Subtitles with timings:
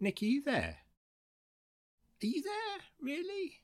[0.00, 0.78] Nick, are you there?
[2.22, 2.80] Are you there?
[3.00, 3.62] Really?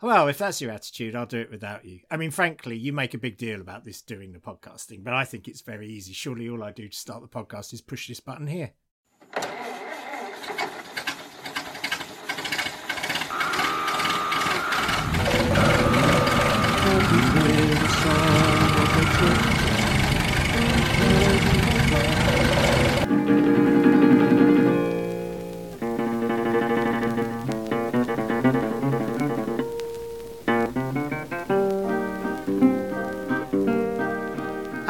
[0.00, 2.00] Well, if that's your attitude, I'll do it without you.
[2.08, 5.24] I mean, frankly, you make a big deal about this doing the podcasting, but I
[5.24, 6.12] think it's very easy.
[6.12, 8.72] Surely all I do to start the podcast is push this button here.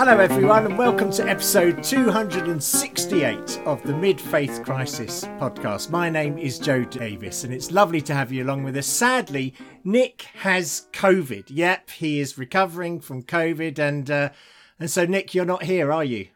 [0.08, 5.90] Hello, everyone, and welcome to episode 268 of the Mid Faith Crisis podcast.
[5.90, 8.86] My name is Joe Davis, and it's lovely to have you along with us.
[8.86, 9.52] Sadly,
[9.84, 11.48] Nick has COVID.
[11.48, 14.30] Yep, he is recovering from COVID, and uh,
[14.80, 16.28] and so Nick, you're not here, are you?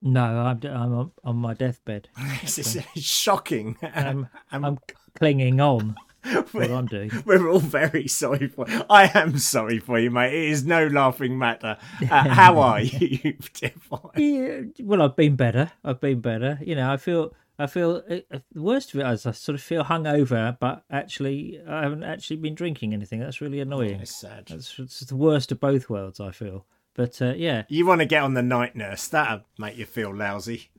[0.00, 2.06] No, I'm I'm on, on my deathbed.
[2.42, 3.76] this is shocking.
[3.82, 4.78] I'm, I'm
[5.18, 5.96] clinging on.
[6.52, 7.10] what I'm doing.
[7.24, 8.66] We're all very sorry for.
[8.88, 10.32] I am sorry for you, mate.
[10.32, 11.76] It is no laughing matter.
[12.10, 13.36] Uh, how are you,
[14.16, 15.72] yeah, well, I've been better.
[15.84, 16.58] I've been better.
[16.62, 17.34] You know, I feel.
[17.56, 21.60] I feel uh, the worst of it is I sort of feel hungover, but actually
[21.68, 23.20] I haven't actually been drinking anything.
[23.20, 24.00] That's really annoying.
[24.00, 24.46] It's sad.
[24.48, 26.18] That's it's the worst of both worlds.
[26.18, 26.66] I feel.
[26.94, 29.06] But uh, yeah, you want to get on the night nurse.
[29.06, 30.70] That'll make you feel lousy.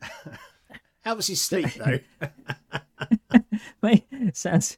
[1.05, 1.99] How was you sleep though.
[3.81, 4.77] Mate, sounds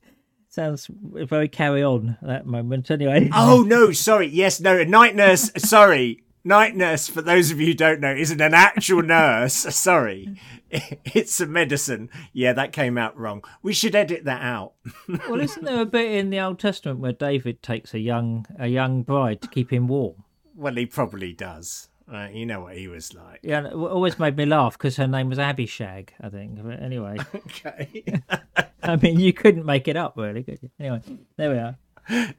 [0.58, 2.90] sounds very carry on at that moment.
[2.90, 3.30] Anyway.
[3.32, 4.26] Oh no, sorry.
[4.28, 5.52] Yes, no, night nurse.
[5.58, 7.08] sorry, night nurse.
[7.08, 9.54] For those of you who don't know, isn't an actual nurse.
[9.54, 10.40] Sorry,
[10.72, 12.10] it's a medicine.
[12.34, 13.44] Yeah, that came out wrong.
[13.62, 14.74] We should edit that out.
[15.08, 18.68] well, isn't there a bit in the Old Testament where David takes a young a
[18.68, 20.24] young bride to keep him warm?
[20.56, 21.90] Well, he probably does.
[22.12, 23.40] Uh, you know what he was like.
[23.44, 26.64] Yeah, it always made me laugh because her name was Abishag, I think.
[26.64, 27.18] But anyway.
[27.36, 28.04] okay.
[28.84, 30.70] I mean, you couldn't make it up, really, could you?
[30.80, 31.02] Anyway,
[31.36, 31.78] there we are.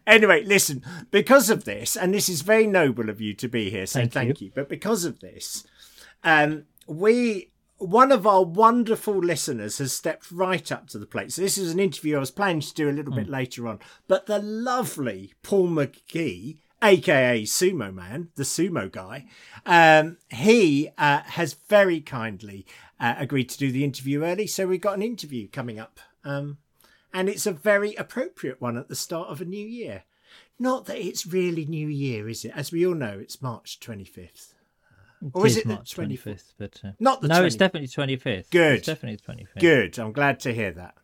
[0.06, 3.84] Anyway, listen, because of this, and this is very noble of you to be here,
[3.84, 4.47] so thank, thank you.
[4.47, 4.53] you.
[4.54, 5.66] But because of this,
[6.25, 11.32] um, we one of our wonderful listeners has stepped right up to the plate.
[11.32, 13.16] So this is an interview I was planning to do a little mm.
[13.16, 13.78] bit later on,
[14.09, 19.27] but the lovely Paul McGee aka Sumo Man, the sumo guy,
[19.66, 22.66] um, he uh, has very kindly
[23.00, 24.47] uh, agreed to do the interview early.
[24.47, 26.00] So we've got an interview coming up.
[26.25, 26.59] Um,
[27.12, 30.05] and it's a very appropriate one at the start of a new year.
[30.59, 32.53] Not that it's really New Year, is it?
[32.55, 34.55] As we all know, it's March 25th.
[35.25, 36.22] Uh, or is, is it March the 25th?
[36.22, 37.47] 25th but uh, not the no, 20th.
[37.47, 38.50] it's definitely 25th.
[38.50, 39.60] Good, it's definitely 25th.
[39.60, 39.99] Good.
[39.99, 40.95] I'm glad to hear that.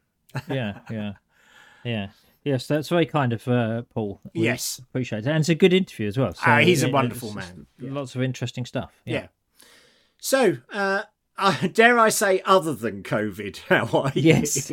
[0.49, 1.13] yeah, yeah,
[1.85, 2.09] yeah.
[2.45, 4.21] Yes, that's very kind of uh, Paul.
[4.35, 6.35] We yes, appreciate it, and it's a good interview as well.
[6.35, 7.67] So uh, he's a wonderful man.
[7.79, 8.93] Lots of interesting stuff.
[9.07, 9.15] Yeah.
[9.15, 9.27] yeah.
[10.19, 11.03] So, uh,
[11.37, 14.23] uh, dare I say, other than COVID, how are you?
[14.23, 14.71] Yes.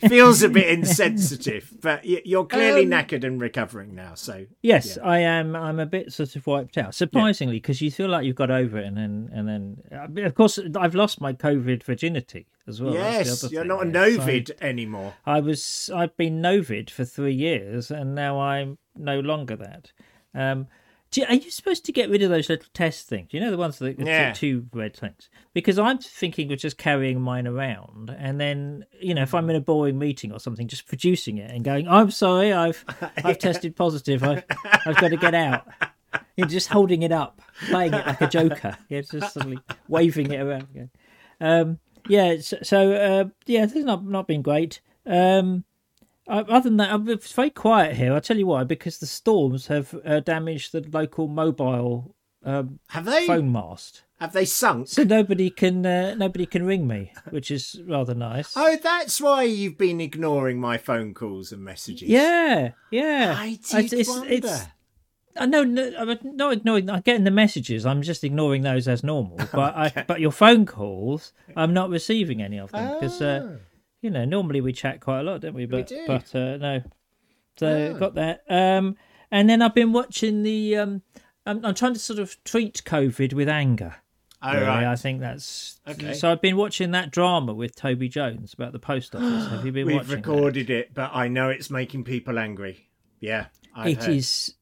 [0.08, 4.14] feels a bit insensitive, but you're clearly um, knackered and recovering now.
[4.14, 5.08] So yes, yeah.
[5.08, 5.54] I am.
[5.54, 7.86] I'm a bit sort of wiped out, surprisingly, because yeah.
[7.86, 11.20] you feel like you've got over it, and then and then, of course, I've lost
[11.20, 12.94] my COVID virginity as well.
[12.94, 15.14] Yes, you're not a novid so anymore.
[15.26, 15.90] I was.
[15.94, 19.92] I've been novid for three years, and now I'm no longer that.
[20.34, 20.66] Um,
[21.14, 23.28] you, are you supposed to get rid of those little test things?
[23.32, 24.32] You know the ones that yeah.
[24.32, 25.28] two red things.
[25.54, 29.56] Because I'm thinking of just carrying mine around, and then you know if I'm in
[29.56, 32.84] a boring meeting or something, just producing it and going, "I'm sorry, I've
[33.24, 34.22] I've tested positive.
[34.22, 34.44] I've
[34.86, 35.66] I've got to get out."
[36.36, 38.76] You're just holding it up, playing it like a joker.
[38.88, 39.58] Yeah, just suddenly
[39.88, 40.90] waving it around.
[41.40, 42.38] Um, yeah.
[42.40, 44.80] So, so uh, yeah, this has not not been great.
[45.06, 45.64] Um,
[46.28, 48.12] other than that, it's very quiet here.
[48.12, 48.64] I'll tell you why.
[48.64, 54.02] Because the storms have uh, damaged the local mobile um, have they phone mast.
[54.20, 54.88] Have they sunk?
[54.88, 58.52] So nobody can uh, nobody can ring me, which is rather nice.
[58.56, 62.08] Oh, that's why you've been ignoring my phone calls and messages.
[62.08, 63.34] Yeah, yeah.
[63.38, 64.28] I did it's, wonder.
[64.28, 64.66] It's,
[65.36, 66.90] I know, no, I'm not ignoring.
[66.90, 67.86] I'm getting the messages.
[67.86, 69.36] I'm just ignoring those as normal.
[69.52, 70.00] But okay.
[70.00, 73.58] I, but your phone calls, I'm not receiving any of them because uh, oh
[74.00, 75.66] you know, normally we chat quite a lot, don't we?
[75.66, 76.82] But we but uh, no.
[77.58, 78.42] So got that.
[78.48, 78.96] Um,
[79.30, 80.76] and then I've been watching the.
[80.76, 81.02] Um,
[81.44, 83.96] I'm, I'm trying to sort of treat COVID with anger.
[84.40, 84.66] Oh, really.
[84.66, 84.84] right.
[84.84, 86.14] I think that's okay.
[86.14, 89.48] So I've been watching that drama with Toby Jones about the post office.
[89.48, 90.74] Have you been We've recorded that?
[90.74, 92.88] it, but I know it's making people angry.
[93.18, 94.14] Yeah, I've it heard.
[94.14, 94.54] is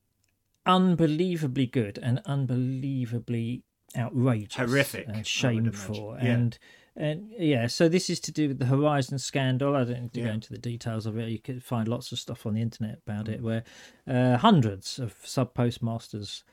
[0.65, 6.27] unbelievably good and unbelievably outrageous, horrific, and shameful, yeah.
[6.27, 6.59] and
[6.97, 9.77] and yeah, so this is to do with the Horizon scandal.
[9.77, 10.27] I don't need to yeah.
[10.27, 11.29] go into the details of it.
[11.29, 13.65] You can find lots of stuff on the internet about it, where
[14.09, 16.45] uh, hundreds of sub postmasters,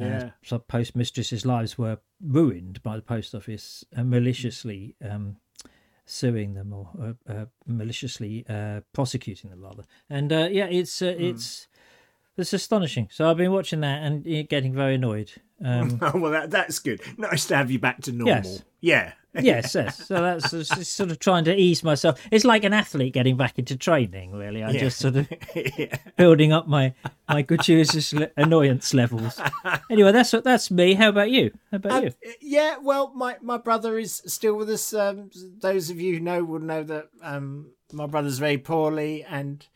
[0.00, 0.18] uh, yeah.
[0.18, 5.36] uh, sub postmistresses' lives were ruined by the post office uh, maliciously um,
[6.04, 9.84] suing them or uh, uh, maliciously uh, prosecuting them rather.
[10.08, 11.20] And uh, yeah, it's mm.
[11.20, 11.68] it's
[12.36, 13.08] it's astonishing.
[13.10, 15.32] So I've been watching that and getting very annoyed.
[15.64, 17.00] Um, well, that, that's good.
[17.18, 18.26] Nice to have you back to normal.
[18.26, 18.62] Yes.
[18.80, 19.12] Yeah.
[19.40, 20.06] yes, yes.
[20.06, 20.50] So that's
[20.88, 22.20] sort of trying to ease myself.
[22.30, 24.32] It's like an athlete getting back into training.
[24.32, 24.80] Really, I'm yeah.
[24.80, 25.32] just sort of
[25.78, 25.96] yeah.
[26.18, 26.92] building up my
[27.26, 29.40] my gratuitous annoyance levels.
[29.88, 30.92] Anyway, that's that's me.
[30.92, 31.50] How about you?
[31.70, 32.12] How about um, you?
[32.42, 34.92] Yeah, well, my my brother is still with us.
[34.92, 35.30] Um,
[35.62, 39.66] those of you who know will know that um, my brother's very poorly and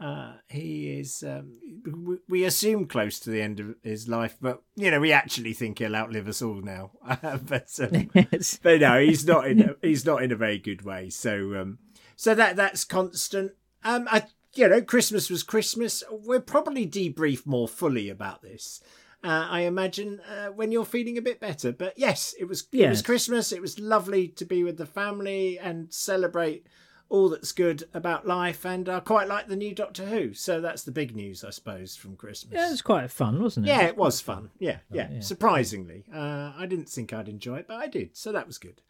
[0.00, 1.52] uh, he is, um,
[1.84, 5.52] we, we, assume close to the end of his life, but you know, we actually
[5.52, 6.92] think he'll outlive us all now.
[7.22, 8.58] but, um, yes.
[8.62, 9.60] but no, he's not in.
[9.60, 11.10] A, he's not in a very good way.
[11.10, 11.78] So, um,
[12.16, 13.52] so that that's constant.
[13.84, 14.24] Um, I,
[14.54, 16.02] you know, Christmas was Christmas.
[16.10, 18.80] We'll probably debrief more fully about this.
[19.22, 21.72] Uh, I imagine uh, when you're feeling a bit better.
[21.72, 22.86] But yes, it was yes.
[22.86, 23.52] it was Christmas.
[23.52, 26.66] It was lovely to be with the family and celebrate
[27.10, 30.32] all that's good about life, and I quite like the new Doctor Who.
[30.32, 32.54] So that's the big news, I suppose, from Christmas.
[32.54, 33.70] Yeah, it was quite fun, wasn't it?
[33.70, 34.50] Yeah, it was fun.
[34.58, 35.08] Yeah, yeah.
[35.12, 35.20] yeah.
[35.20, 38.16] Surprisingly, uh, I didn't think I'd enjoy it, but I did.
[38.16, 38.80] So that was good.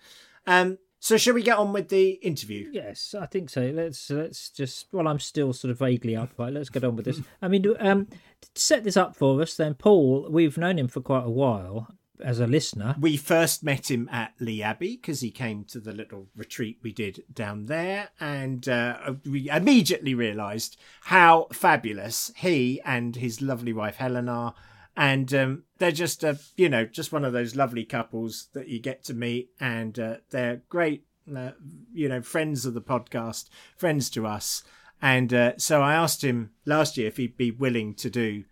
[0.47, 2.69] Um, so shall we get on with the interview?
[2.73, 3.63] Yes, I think so.
[3.75, 4.89] Let's let's just.
[4.93, 6.31] Well, I'm still sort of vaguely up.
[6.37, 7.23] Right, let's get on with this.
[7.41, 11.01] I mean, um, to set this up for us, then Paul, we've known him for
[11.01, 11.89] quite a while,
[12.23, 12.97] as a listener.
[13.01, 16.93] We first met him at Lee Abbey because he came to the little retreat we
[16.93, 23.97] did down there, and uh, we immediately realised how fabulous he and his lovely wife
[23.97, 24.55] Helen are.
[24.97, 28.81] And um, they're just, a, you know, just one of those lovely couples that you
[28.81, 31.53] get to meet, and uh, they're great, uh,
[31.93, 34.63] you know, friends of the podcast, friends to us.
[35.01, 38.45] And uh, so I asked him last year if he'd be willing to do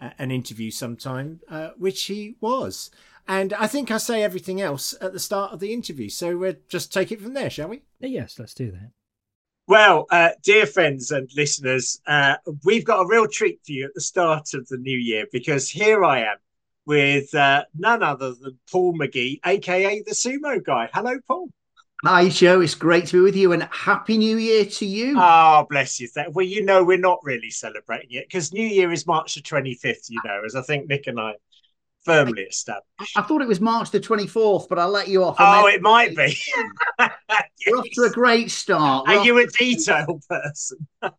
[0.00, 2.90] uh, an interview sometime, uh, which he was.
[3.28, 6.08] And I think I say everything else at the start of the interview.
[6.08, 7.82] So we'll just take it from there, shall we?
[8.00, 8.90] Yes, let's do that.
[9.68, 13.94] Well, uh, dear friends and listeners, uh, we've got a real treat for you at
[13.94, 16.36] the start of the new year because here I am
[16.86, 20.88] with uh, none other than Paul McGee, aka the Sumo Guy.
[20.94, 21.48] Hello, Paul.
[22.04, 22.60] Hi, Joe.
[22.60, 25.16] It's great to be with you, and happy New Year to you.
[25.18, 26.08] Oh, bless you.
[26.30, 30.10] Well, you know, we're not really celebrating it because New Year is March the 25th,
[30.10, 31.32] you know, as I think Nick and I
[32.06, 33.16] firmly established.
[33.16, 35.36] I thought it was March the 24th, but I'll let you off.
[35.38, 36.38] Oh, it might be.
[36.98, 37.12] yes.
[37.66, 39.06] We're off to a great start.
[39.06, 40.86] We're Are you a detail person?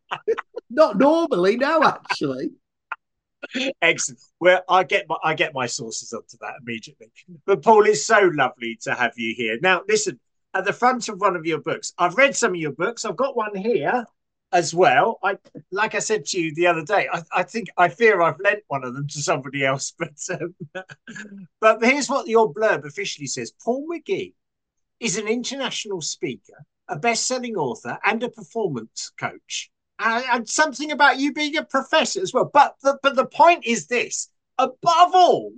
[0.70, 2.52] Not normally, no, actually.
[3.82, 4.20] Excellent.
[4.40, 7.12] Well, I get my I get my sources onto that immediately.
[7.46, 9.58] But Paul, it's so lovely to have you here.
[9.62, 10.20] Now, listen,
[10.54, 13.06] at the front of one of your books, I've read some of your books.
[13.06, 14.06] I've got one here
[14.52, 15.20] as well.
[15.24, 15.38] I
[15.72, 17.08] like I said to you the other day.
[17.12, 20.56] I, I think I fear I've lent one of them to somebody else, but um,
[21.60, 24.34] but here's what your blurb officially says: Paul McGee
[25.00, 29.70] is an international speaker, a best-selling author, and a performance coach.
[30.00, 32.52] And, and something about you being a professor as well.
[32.54, 35.52] But the, but the point is this: above all,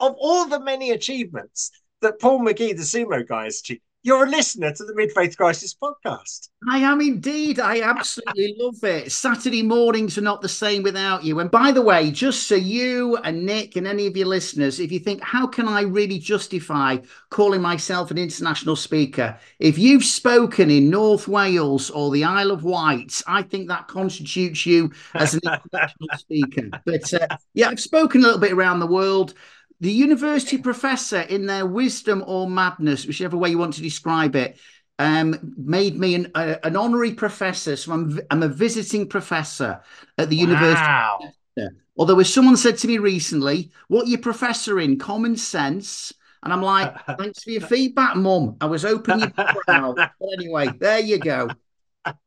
[0.00, 1.70] of all the many achievements
[2.00, 5.34] that Paul McGee, the sumo guy, has achieved, you're a listener to the Mid Faith
[5.34, 6.50] Crisis podcast.
[6.68, 7.58] I am indeed.
[7.58, 9.10] I absolutely love it.
[9.10, 11.40] Saturday mornings are not the same without you.
[11.40, 14.92] And by the way, just so you and Nick and any of your listeners, if
[14.92, 16.98] you think, how can I really justify
[17.30, 19.38] calling myself an international speaker?
[19.58, 24.66] If you've spoken in North Wales or the Isle of Wight, I think that constitutes
[24.66, 26.68] you as an international speaker.
[26.84, 29.32] But uh, yeah, I've spoken a little bit around the world
[29.84, 34.58] the university professor, in their wisdom or madness, whichever way you want to describe it,
[34.98, 37.76] um, made me an, uh, an honorary professor.
[37.76, 39.82] So I'm, I'm a visiting professor
[40.16, 40.42] at the wow.
[40.42, 41.76] university.
[41.98, 44.98] Although, as someone said to me recently, what you professor in?
[44.98, 46.14] Common sense.
[46.42, 48.56] And I'm like, thanks for your feedback, mum.
[48.62, 49.36] I was hoping you'd.
[49.36, 51.50] But anyway, there you go.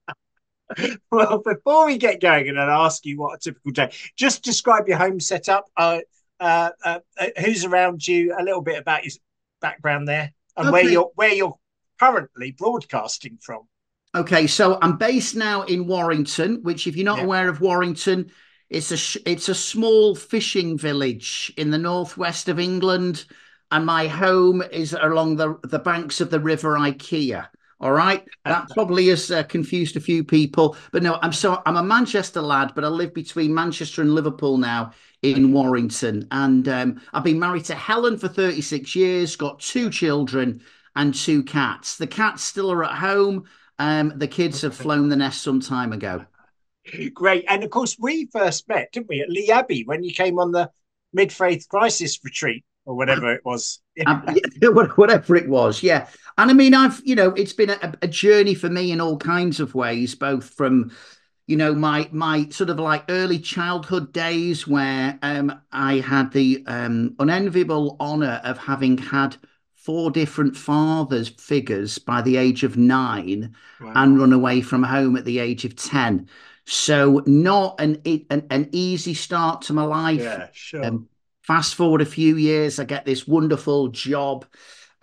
[1.10, 4.90] Well, before we get going and I ask you what a typical day, just describe
[4.90, 5.72] your home setup.
[5.78, 6.00] Uh,
[6.40, 9.14] uh, uh, uh, who's around you, a little bit about your
[9.62, 10.72] background there, and okay.
[10.72, 11.58] where you're where you're
[12.00, 13.68] currently broadcasting from.
[14.16, 17.26] Okay, so I'm based now in Warrington, which, if you're not yeah.
[17.26, 18.32] aware of Warrington,
[18.70, 23.26] it's a it's a small fishing village in the northwest of England,
[23.72, 27.48] and my home is along the the banks of the River Ikea.
[27.80, 31.78] All right, that probably has uh, confused a few people, but no, I'm so I'm
[31.78, 37.02] a Manchester lad, but I live between Manchester and Liverpool now in Warrington, and um,
[37.14, 40.62] I've been married to Helen for 36 years, got two children
[40.96, 41.98] and two cats.
[41.98, 43.46] The cats still are at home.
[43.80, 46.26] Um, the kids have flown the nest some time ago.
[47.14, 50.40] Great, and of course we first met, didn't we, at Lee Abbey when you came
[50.40, 50.70] on the
[51.14, 53.82] mid faith crisis retreat or whatever it was.
[54.06, 54.26] um,
[54.62, 56.08] whatever it was, yeah.
[56.38, 59.18] And I mean, I've you know, it's been a, a journey for me in all
[59.18, 60.92] kinds of ways, both from
[61.48, 66.64] you know my my sort of like early childhood days where um, I had the
[66.68, 69.38] um, unenviable honor of having had
[69.76, 73.94] four different fathers figures by the age of nine wow.
[73.96, 76.28] and run away from home at the age of 10
[76.66, 80.20] so not an an, an easy start to my life.
[80.20, 80.84] Yeah sure.
[80.84, 81.08] Um,
[81.44, 84.46] fast forward a few years i get this wonderful job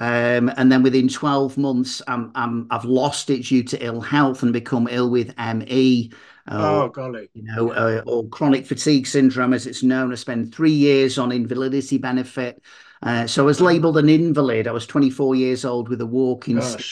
[0.01, 4.43] um, and then within 12 months I'm, I'm i've lost it due to ill health
[4.43, 6.11] and become ill with ME
[6.49, 7.29] oh, golly.
[7.35, 10.13] You know, uh, or chronic fatigue syndrome, as it's known.
[10.13, 12.63] I spent three years on invalidity benefit.
[13.03, 14.67] Uh, so I was labelled an invalid.
[14.67, 16.87] I was 24 years old with a walking stick,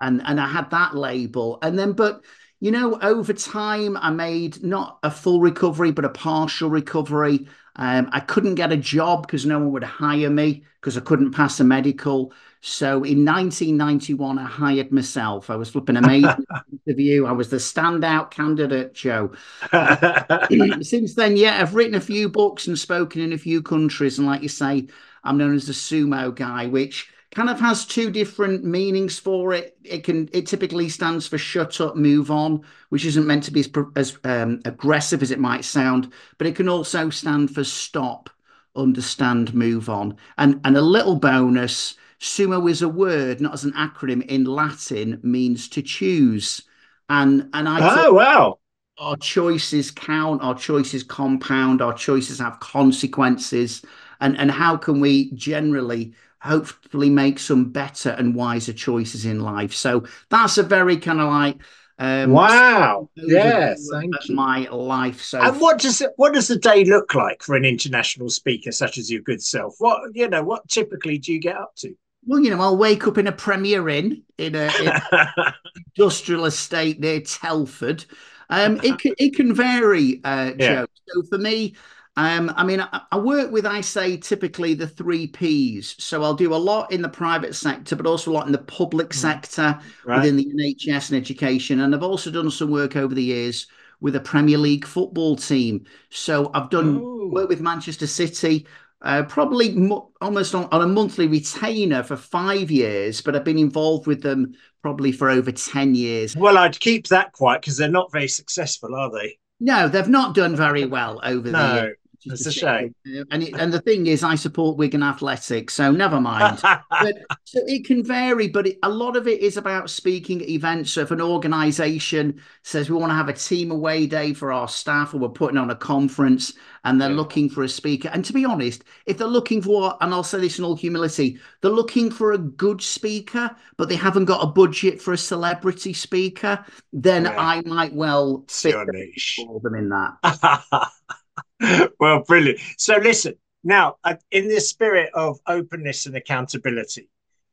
[0.00, 1.58] and and I had that label.
[1.62, 2.24] And then, but
[2.62, 7.48] you know, over time, I made not a full recovery, but a partial recovery.
[7.74, 11.32] Um, I couldn't get a job because no one would hire me because I couldn't
[11.32, 12.32] pass a medical.
[12.60, 15.50] So in 1991, I hired myself.
[15.50, 16.44] I was flipping amazing
[16.86, 17.26] interview.
[17.26, 19.32] I was the standout candidate, Joe.
[20.82, 24.18] Since then, yeah, I've written a few books and spoken in a few countries.
[24.18, 24.86] And like you say,
[25.24, 29.76] I'm known as the sumo guy, which kind of has two different meanings for it.
[29.84, 33.60] It can it typically stands for shut up, move on, which isn't meant to be
[33.60, 38.30] as, as um, aggressive as it might sound, but it can also stand for stop,
[38.76, 40.16] understand, move on.
[40.38, 45.18] And and a little bonus Sumo is a word, not as an acronym in Latin,
[45.22, 46.62] means to choose.
[47.08, 48.58] And and I oh wow,
[48.98, 53.82] our choices count, our choices compound, our choices have consequences,
[54.20, 59.72] and and how can we generally hopefully make some better and wiser choices in life?
[59.72, 61.58] So that's a very kind of like
[61.98, 63.08] um, wow!
[63.14, 64.34] Yes, thank you.
[64.34, 65.22] My life.
[65.22, 68.72] So, and what does it, what does the day look like for an international speaker
[68.72, 69.76] such as your good self?
[69.78, 71.94] What you know, what typically do you get up to?
[72.24, 74.92] Well, you know, I'll wake up in a Premier Inn in a in
[75.96, 78.04] industrial estate near Telford.
[78.50, 80.74] Um, it can it can vary, uh, yeah.
[80.74, 80.86] Joe.
[81.06, 81.76] So for me,
[82.16, 85.94] um, I mean, I, I, work with, I say, typically the three Ps.
[86.02, 88.58] So I'll do a lot in the private sector, but also a lot in the
[88.58, 89.14] public mm.
[89.14, 90.16] sector right.
[90.16, 91.80] within the NHS and education.
[91.80, 93.66] And I've also done some work over the years
[94.00, 95.86] with a Premier League football team.
[96.10, 97.30] So I've done Ooh.
[97.32, 98.66] work with Manchester City
[99.02, 103.58] uh, probably mo- almost on, on, a monthly retainer for five years, but I've been
[103.58, 106.36] involved with them probably for over 10 years.
[106.36, 109.38] Well, I'd keep that quiet because they're not very successful, are they?
[109.58, 111.74] No, they've not done very well over no.
[111.74, 111.96] the years.
[112.24, 112.94] It's a shame.
[113.30, 116.60] And it, and the thing is, I support Wigan Athletics, so never mind.
[116.62, 120.48] but so it can vary, but it, a lot of it is about speaking at
[120.48, 120.92] events.
[120.92, 124.68] So if an organisation says we want to have a team away day for our
[124.68, 126.52] staff, or we're putting on a conference,
[126.84, 127.16] and they're yeah.
[127.16, 130.40] looking for a speaker, and to be honest, if they're looking for, and I'll say
[130.40, 134.46] this in all humility, they're looking for a good speaker, but they haven't got a
[134.46, 137.38] budget for a celebrity speaker, then yeah.
[137.38, 140.88] I might well fit them in that.
[142.00, 142.58] well, brilliant.
[142.76, 147.08] So, listen now, uh, in the spirit of openness and accountability,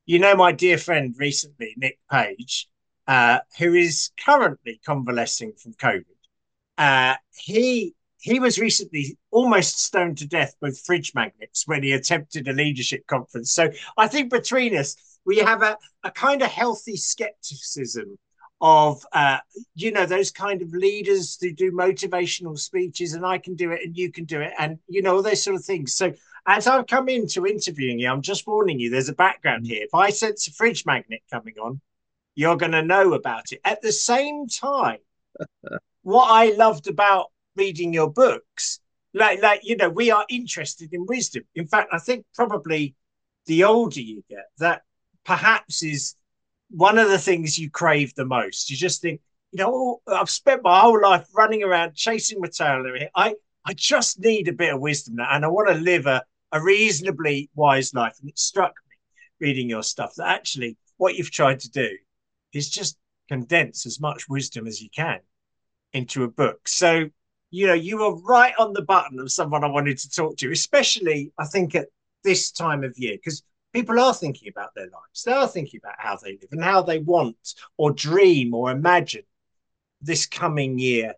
[0.06, 2.68] you know, my dear friend recently, Nick Page,
[3.08, 6.06] uh, who is currently convalescing from COVID,
[6.78, 12.48] uh, he he was recently almost stoned to death with fridge magnets when he attempted
[12.50, 13.54] a leadership conference.
[13.54, 18.18] So I think between us, we have a, a kind of healthy skepticism
[18.62, 19.38] of uh,
[19.75, 23.82] you know those kind of leaders who do motivational speeches and i can do it
[23.84, 25.96] and you can do it and you know all those sort of things.
[25.96, 26.13] So
[26.46, 29.84] as i've come into interviewing you i'm just warning you there's a background here.
[29.84, 31.80] If i sense a fridge magnet coming on
[32.36, 33.60] you're going to know about it.
[33.66, 35.00] At the same time
[36.04, 38.80] what i loved about reading your books
[39.13, 41.44] like like you know we are interested in wisdom.
[41.56, 42.96] In fact i think probably
[43.46, 44.82] the older you get that
[45.25, 46.16] perhaps is
[46.70, 48.70] one of the things you crave the most.
[48.70, 49.22] You just think,
[49.52, 52.84] you know, oh, I've spent my whole life running around chasing my tail.
[53.16, 53.36] I,
[53.66, 56.62] I just need a bit of wisdom now, and I want to live a, a
[56.62, 58.18] reasonably wise life.
[58.22, 61.90] And it struck me reading your stuff that actually what you've tried to do
[62.54, 62.98] is just
[63.30, 65.20] condense as much wisdom as you can
[65.94, 66.68] into a book.
[66.68, 67.10] So,
[67.52, 70.52] you know, you were right on the button of someone I wanted to talk to,
[70.52, 71.88] especially I think at
[72.24, 75.24] this time of year, because people are thinking about their lives.
[75.24, 79.24] They are thinking about how they live and how they want or dream or imagine
[80.02, 81.14] this coming year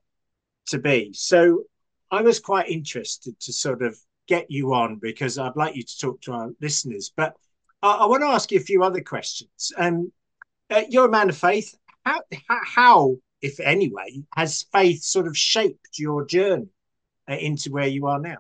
[0.68, 1.14] to be.
[1.14, 1.64] So
[2.10, 5.98] I was quite interested to sort of get you on because I'd like you to
[5.98, 7.12] talk to our listeners.
[7.16, 7.36] But
[7.82, 9.72] I, I want to ask you a few other questions.
[9.78, 10.12] Um,
[10.70, 11.76] uh, you're a man of faith.
[12.06, 16.70] How, how, if anyway, has faith sort of shaped your journey
[17.30, 18.38] uh, into where you are now?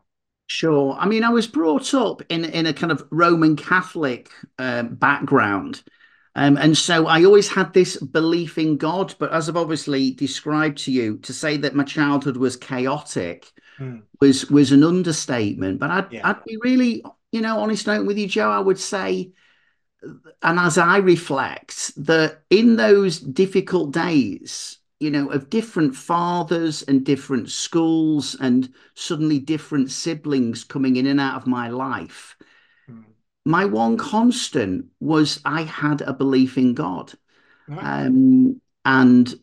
[0.53, 0.97] Sure.
[0.99, 4.29] I mean, I was brought up in in a kind of Roman Catholic
[4.59, 5.81] um, background,
[6.35, 9.15] um, and so I always had this belief in God.
[9.17, 14.01] But as I've obviously described to you, to say that my childhood was chaotic mm.
[14.19, 15.79] was was an understatement.
[15.79, 16.27] But I'd yeah.
[16.27, 18.51] I'd be really, you know, honest note with you, Joe.
[18.51, 19.31] I would say,
[20.03, 27.03] and as I reflect, that in those difficult days, you know, of different fathers and
[27.03, 32.37] different schools and suddenly different siblings coming in and out of my life.
[32.89, 33.05] Mm.
[33.43, 37.13] My one constant was I had a belief in God.
[37.81, 39.33] Um, and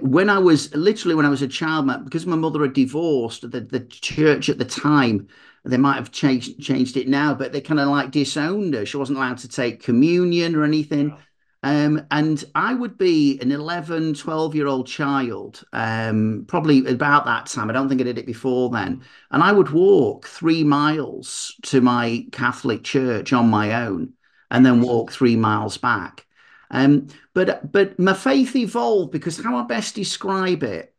[0.00, 3.60] when I was literally when I was a child, because my mother had divorced, the,
[3.60, 5.28] the church at the time,
[5.64, 8.84] they might have changed changed it now, but they kind of like disowned her.
[8.84, 11.16] She wasn't allowed to take communion or anything.
[11.66, 17.46] Um, and I would be an 11, 12 year old child, um, probably about that
[17.46, 17.68] time.
[17.68, 19.02] I don't think I did it before then.
[19.32, 24.12] And I would walk three miles to my Catholic church on my own
[24.48, 26.24] and then walk three miles back.
[26.70, 30.94] Um, but but my faith evolved because how I best describe it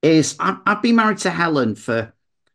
[0.00, 2.14] is I've, I've been married to Helen for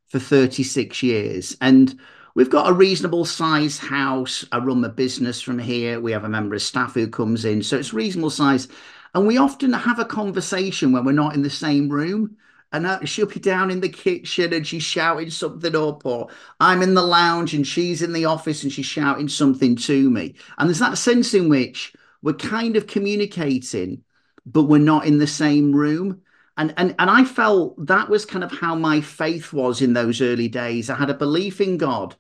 [0.10, 2.00] for 36 years and
[2.38, 4.46] We've got a reasonable size house.
[4.52, 6.00] I run my business from here.
[6.00, 7.64] We have a member of staff who comes in.
[7.64, 8.68] So it's reasonable size.
[9.16, 12.38] And we often have a conversation when we're not in the same room.
[12.72, 16.28] And uh, she'll be down in the kitchen and she's shouting something up, or
[16.60, 20.36] I'm in the lounge and she's in the office and she's shouting something to me.
[20.60, 21.92] And there's that sense in which
[22.22, 24.04] we're kind of communicating,
[24.46, 26.22] but we're not in the same room
[26.58, 30.22] and and and I felt that was kind of how my faith was in those
[30.22, 30.90] early days.
[30.90, 32.16] I had a belief in God,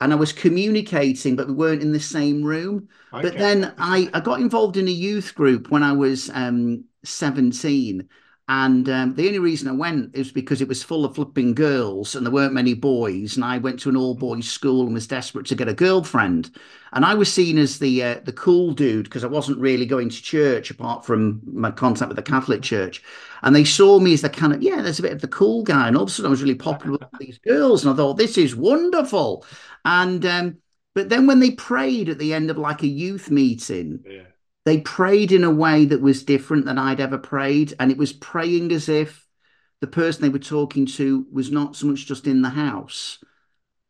[0.00, 2.88] and I was communicating, but we weren't in the same room.
[3.12, 3.22] Okay.
[3.28, 8.08] But then I I got involved in a youth group when I was um, seventeen,
[8.50, 12.16] and um, the only reason I went is because it was full of flipping girls
[12.16, 13.36] and there weren't many boys.
[13.36, 16.50] And I went to an all boys school and was desperate to get a girlfriend.
[16.92, 20.08] And I was seen as the uh, the cool dude because I wasn't really going
[20.08, 23.04] to church apart from my contact with the Catholic Church.
[23.42, 25.62] And they saw me as the kind of, yeah, there's a bit of the cool
[25.62, 25.86] guy.
[25.86, 27.84] And all of a sudden I was really popular with these girls.
[27.84, 29.46] And I thought, this is wonderful.
[29.84, 30.56] And, um,
[30.96, 34.22] but then when they prayed at the end of like a youth meeting, yeah
[34.64, 37.74] they prayed in a way that was different than I'd ever prayed.
[37.78, 39.26] And it was praying as if
[39.80, 43.18] the person they were talking to was not so much just in the house,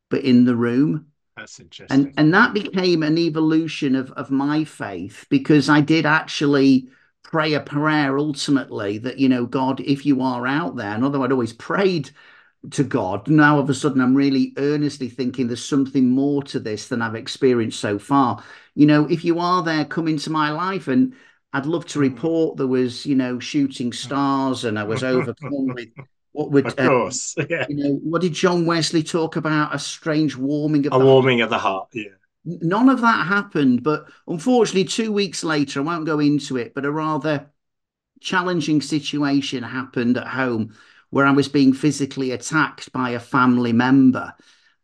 [0.09, 1.07] but in the room.
[1.37, 2.07] That's interesting.
[2.07, 6.89] And and that became an evolution of, of my faith because I did actually
[7.23, 11.25] pray a prayer ultimately that, you know, God, if you are out there, and although
[11.25, 12.11] I'd always prayed
[12.71, 13.29] to God.
[13.29, 17.01] Now, all of a sudden, I'm really earnestly thinking there's something more to this than
[17.01, 18.43] I've experienced so far.
[18.75, 21.15] You know, if you are there, come into my life, and
[21.53, 22.05] I'd love to hmm.
[22.05, 25.89] report there was, you know, shooting stars, and I was overcome with
[26.33, 27.67] what would, of um, course, um, yeah.
[27.69, 29.75] you know, what did John Wesley talk about?
[29.75, 31.47] A strange warming of a warming heart.
[31.47, 32.05] of the heart, yeah.
[32.45, 36.87] None of that happened, but unfortunately, two weeks later, I won't go into it, but
[36.87, 37.51] a rather
[38.21, 40.75] challenging situation happened at home
[41.11, 44.33] where I was being physically attacked by a family member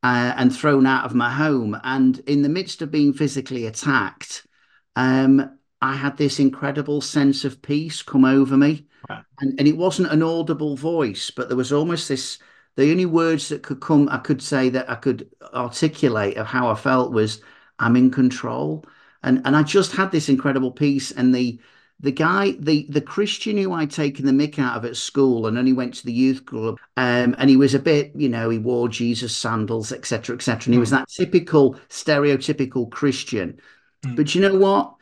[0.03, 1.79] uh, and thrown out of my home.
[1.83, 4.47] And in the midst of being physically attacked,
[4.95, 8.87] um, I had this incredible sense of peace come over me.
[9.09, 9.23] Wow.
[9.41, 12.39] And, and it wasn't an audible voice, but there was almost this
[12.77, 16.69] the only words that could come, I could say that I could articulate of how
[16.69, 17.41] I felt was,
[17.79, 18.85] I'm in control.
[19.23, 21.11] And, and I just had this incredible peace.
[21.11, 21.59] And the,
[22.01, 25.57] the guy, the the Christian who I'd taken the mick out of at school and
[25.57, 28.59] only went to the youth club, um, and he was a bit, you know, he
[28.59, 30.97] wore Jesus sandals, etc., etc., and he was hmm.
[30.97, 33.59] that typical stereotypical Christian.
[34.05, 34.17] Mm.
[34.17, 34.95] But you know what?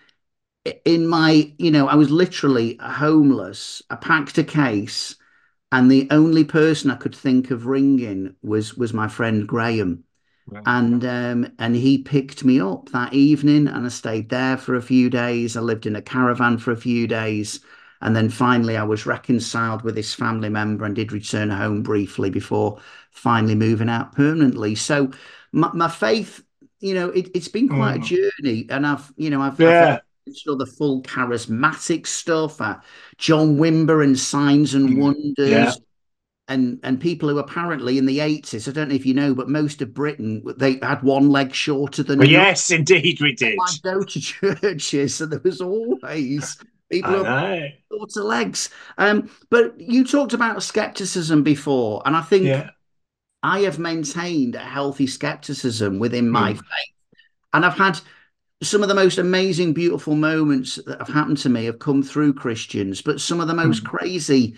[0.85, 3.83] In my, you know, I was literally homeless.
[3.91, 5.17] I packed a case,
[5.73, 10.05] and the only person I could think of ringing was was my friend Graham.
[10.67, 14.83] And um, and he picked me up that evening, and I stayed there for a
[14.83, 15.57] few days.
[15.57, 17.61] I lived in a caravan for a few days,
[18.03, 22.29] and then finally I was reconciled with this family member and did return home briefly
[22.29, 22.79] before
[23.11, 24.75] finally moving out permanently.
[24.75, 25.11] So
[25.53, 26.45] my, my faith,
[26.81, 28.03] you know, it, has been quite mm.
[28.03, 28.07] a
[28.43, 30.01] journey, and I've, you know, I've, yeah.
[30.27, 32.79] I've of the full charismatic stuff, uh,
[33.19, 34.99] John Wimber and Signs and mm.
[34.99, 35.51] Wonders.
[35.51, 35.73] Yeah
[36.49, 39.49] and and people who apparently in the 80s i don't know if you know but
[39.49, 43.73] most of britain they had one leg shorter than well, yes indeed we did i
[43.83, 46.59] go to churches so there was always
[46.91, 52.71] people who shorter legs um but you talked about skepticism before and i think yeah.
[53.43, 56.57] i have maintained a healthy skepticism within my mm.
[56.57, 56.95] faith
[57.55, 57.99] and i've had
[58.63, 62.35] some of the most amazing beautiful moments that have happened to me have come through
[62.35, 63.89] christians but some of the most mm.
[63.89, 64.55] crazy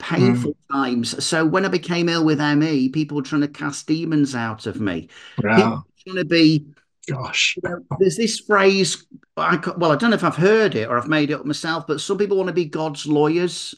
[0.00, 0.72] painful mm.
[0.72, 1.24] times.
[1.24, 4.80] So when I became ill with ME, people were trying to cast demons out of
[4.80, 5.08] me.
[5.42, 5.84] Wow.
[6.04, 6.66] Trying to be
[7.06, 7.56] gosh.
[7.62, 9.06] You know, there's this phrase.
[9.36, 11.86] I, well, I don't know if I've heard it or I've made it up myself,
[11.86, 13.74] but some people want to be God's lawyers.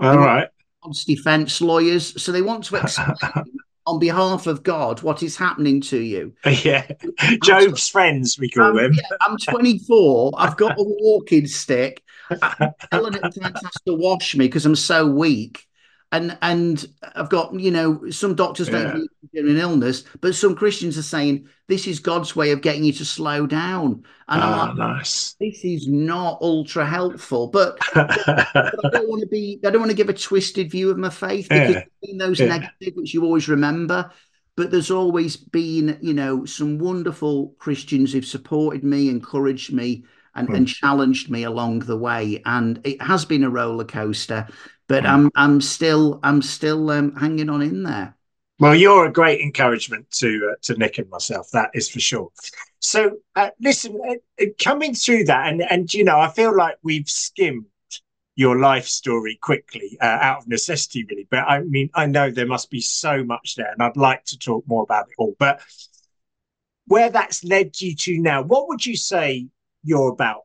[0.00, 0.48] All right.
[0.82, 2.20] God's defense lawyers.
[2.22, 3.14] So they want to explain
[3.86, 6.34] on behalf of God what is happening to you.
[6.64, 6.86] Yeah.
[7.42, 8.92] Job's friends, we call um, them.
[8.92, 10.32] Yeah, I'm 24.
[10.36, 12.02] I've got a walking stick.
[12.30, 15.66] Times has to wash me because I'm so weak
[16.12, 20.54] and and I've got you know some doctors don't believe in an illness, but some
[20.54, 24.04] Christians are saying this is God's way of getting you to slow down.
[24.28, 25.34] And I'm ah, like, nice.
[25.40, 29.60] This is not ultra helpful, but, but, I don't want to be.
[29.64, 32.18] I don't want to give a twisted view of my faith because yeah.
[32.18, 32.46] those yeah.
[32.46, 34.10] negative, which you always remember.
[34.56, 40.04] But there's always been, you know, some wonderful Christians who've supported me, encouraged me,
[40.36, 40.56] and, mm.
[40.56, 42.42] and challenged me along the way.
[42.44, 44.46] And it has been a roller coaster
[44.88, 45.08] but mm.
[45.08, 48.14] I'm I'm still I'm still um, hanging on in there.
[48.58, 51.50] Well, you're a great encouragement to uh, to Nick and myself.
[51.52, 52.30] That is for sure.
[52.78, 56.76] So, uh, listen, uh, uh, coming through that, and and you know, I feel like
[56.82, 57.66] we've skimmed
[58.34, 61.26] your life story quickly uh, out of necessity, really.
[61.30, 64.38] But I mean, I know there must be so much there, and I'd like to
[64.38, 65.34] talk more about it all.
[65.38, 65.60] But
[66.86, 69.48] where that's led you to now, what would you say
[69.86, 70.42] you're about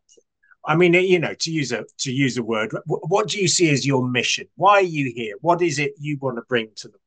[0.66, 3.70] I mean, you know, to use a to use a word, what do you see
[3.72, 4.48] as your mission?
[4.56, 5.36] Why are you here?
[5.42, 6.98] What is it you want to bring to the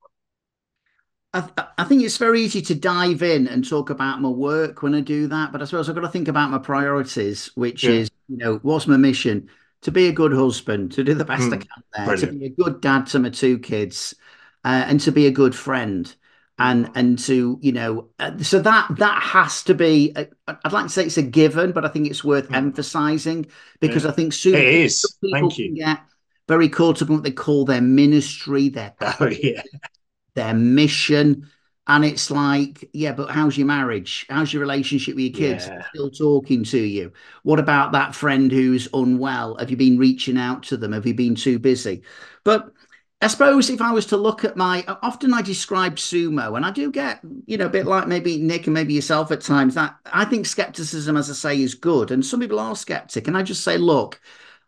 [1.32, 1.50] world?
[1.56, 4.94] I, I think it's very easy to dive in and talk about my work when
[4.94, 7.90] I do that, but I suppose I've got to think about my priorities, which yeah.
[7.90, 9.48] is, you know, what's my mission?
[9.82, 12.32] To be a good husband, to do the best mm, I can there, brilliant.
[12.32, 14.14] to be a good dad to my two kids,
[14.64, 16.12] uh, and to be a good friend
[16.58, 20.26] and and to you know uh, so that that has to be i
[20.64, 22.56] would like to say it's a given but i think it's worth mm.
[22.56, 23.44] emphasizing
[23.80, 24.10] because yeah.
[24.10, 25.16] i think soon it is.
[25.32, 25.74] thank you.
[25.74, 25.98] get
[26.46, 29.62] very caught up in what they call their ministry their oh, yeah.
[30.34, 31.48] their mission
[31.86, 34.24] and it's like yeah but how's your marriage?
[34.30, 35.66] How's your relationship with your kids?
[35.66, 35.84] Yeah.
[35.88, 37.12] still talking to you.
[37.42, 39.56] What about that friend who's unwell?
[39.58, 40.92] Have you been reaching out to them?
[40.92, 42.02] Have you been too busy?
[42.42, 42.72] But
[43.24, 46.70] I suppose if I was to look at my, often I describe sumo, and I
[46.70, 49.96] do get, you know, a bit like maybe Nick and maybe yourself at times, that
[50.04, 52.10] I think skepticism, as I say, is good.
[52.10, 53.26] And some people are skeptic.
[53.26, 54.20] And I just say, look,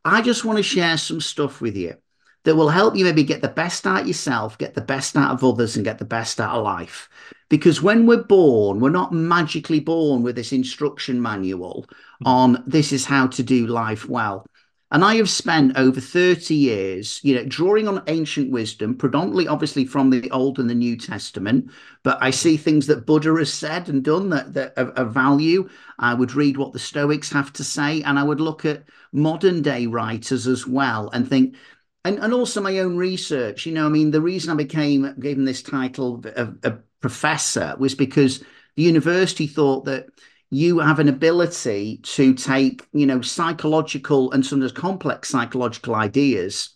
[0.06, 1.96] I just want to share some stuff with you
[2.44, 5.44] that will help you maybe get the best out yourself, get the best out of
[5.44, 7.10] others, and get the best out of life.
[7.50, 11.84] Because when we're born, we're not magically born with this instruction manual
[12.24, 14.46] on this is how to do life well.
[14.92, 19.84] And I have spent over 30 years, you know, drawing on ancient wisdom, predominantly obviously
[19.84, 21.70] from the Old and the New Testament.
[22.04, 25.68] But I see things that Buddha has said and done that, that of, value.
[25.98, 29.60] I would read what the Stoics have to say, and I would look at modern
[29.60, 31.56] day writers as well and think,
[32.04, 33.66] and, and also my own research.
[33.66, 37.96] You know, I mean, the reason I became given this title of, of professor was
[37.96, 38.44] because
[38.76, 40.06] the university thought that
[40.50, 46.70] you have an ability to take, you know, psychological and sometimes complex psychological ideas,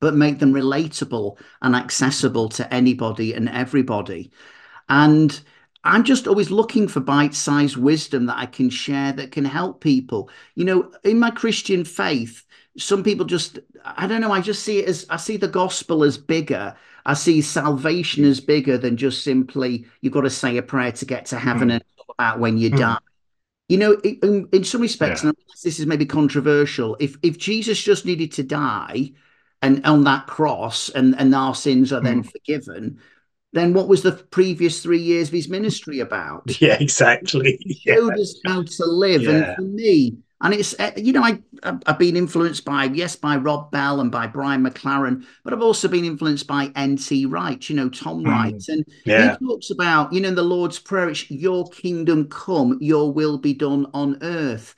[0.00, 4.32] but make them relatable and accessible to anybody and everybody.
[4.88, 5.38] And
[5.84, 9.82] I'm just always looking for bite sized wisdom that I can share that can help
[9.82, 10.30] people.
[10.54, 12.42] You know, in my Christian faith,
[12.78, 16.02] some people just, I don't know, I just see it as, I see the gospel
[16.02, 16.74] as bigger.
[17.06, 21.04] I see salvation as bigger than just simply you've got to say a prayer to
[21.04, 21.74] get to heaven mm.
[21.74, 22.78] and about when you mm.
[22.78, 22.98] die.
[23.68, 25.30] You know, in, in some respects, yeah.
[25.30, 29.12] and this is maybe controversial, if if Jesus just needed to die
[29.62, 32.30] and on that cross and, and our sins are then mm.
[32.30, 32.98] forgiven,
[33.54, 36.42] then what was the previous three years of his ministry about?
[36.60, 37.58] Yeah, exactly.
[37.64, 38.22] He showed yeah.
[38.22, 39.22] us how to live.
[39.22, 39.30] Yeah.
[39.30, 41.40] And for me, and it's, eh, you know, I,
[41.86, 45.88] I've been influenced by, yes, by Rob Bell and by Brian McLaren, but I've also
[45.88, 47.26] been influenced by N.T.
[47.26, 48.28] Wright, you know, Tom mm.
[48.28, 48.62] Wright.
[48.68, 49.36] And yeah.
[49.38, 53.38] he talks about, you know, in the Lord's Prayer, it's your kingdom come, your will
[53.38, 54.74] be done on earth.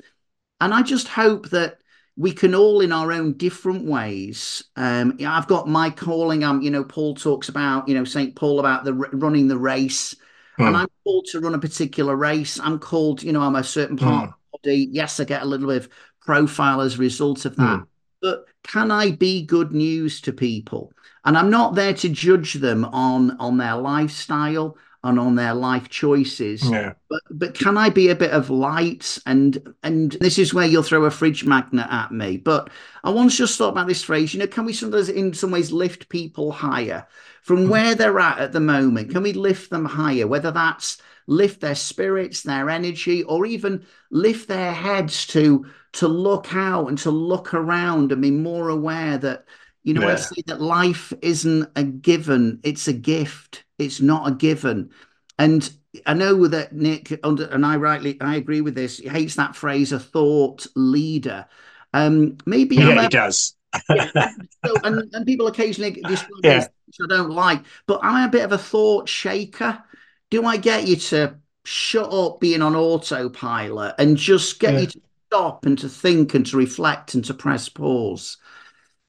[0.60, 1.78] And I just hope that
[2.18, 6.70] we can all in our own different ways um i've got my calling i'm you
[6.70, 10.14] know paul talks about you know st paul about the running the race
[10.58, 10.66] mm.
[10.66, 13.98] and i'm called to run a particular race i'm called you know i'm a certain
[13.98, 14.88] part mm body.
[14.90, 15.88] Yes, I get a little bit of
[16.20, 17.80] profile as a result of that.
[17.80, 17.86] Mm.
[18.20, 20.92] But can I be good news to people?
[21.24, 25.88] And I'm not there to judge them on on their lifestyle and on their life
[25.88, 26.68] choices.
[26.68, 26.94] Yeah.
[27.08, 29.18] But but can I be a bit of light?
[29.26, 32.36] And and this is where you'll throw a fridge magnet at me.
[32.36, 32.70] But
[33.04, 34.34] I once just thought about this phrase.
[34.34, 37.06] You know, can we sometimes in some ways lift people higher
[37.42, 37.68] from mm.
[37.68, 39.10] where they're at at the moment?
[39.10, 40.26] Can we lift them higher?
[40.26, 46.54] Whether that's lift their spirits, their energy, or even lift their heads to to look
[46.54, 49.44] out and to look around and be more aware that
[49.82, 50.14] You know, yeah.
[50.14, 53.64] I say that life isn't a given, it's a gift.
[53.78, 54.90] It's not a given.
[55.38, 55.70] And
[56.06, 59.92] I know that Nick, and I rightly, I agree with this, he hates that phrase,
[59.92, 61.46] a thought leader.
[61.92, 63.54] Um, maybe yeah, I'm a, he does.
[63.88, 64.10] yeah,
[64.66, 66.58] so, and, and people occasionally describe yeah.
[66.60, 69.82] this, which I don't like, but I'm a bit of a thought shaker.
[70.30, 74.80] Do I get you to shut up being on autopilot and just get yeah.
[74.80, 78.38] you to stop and to think and to reflect and to press pause?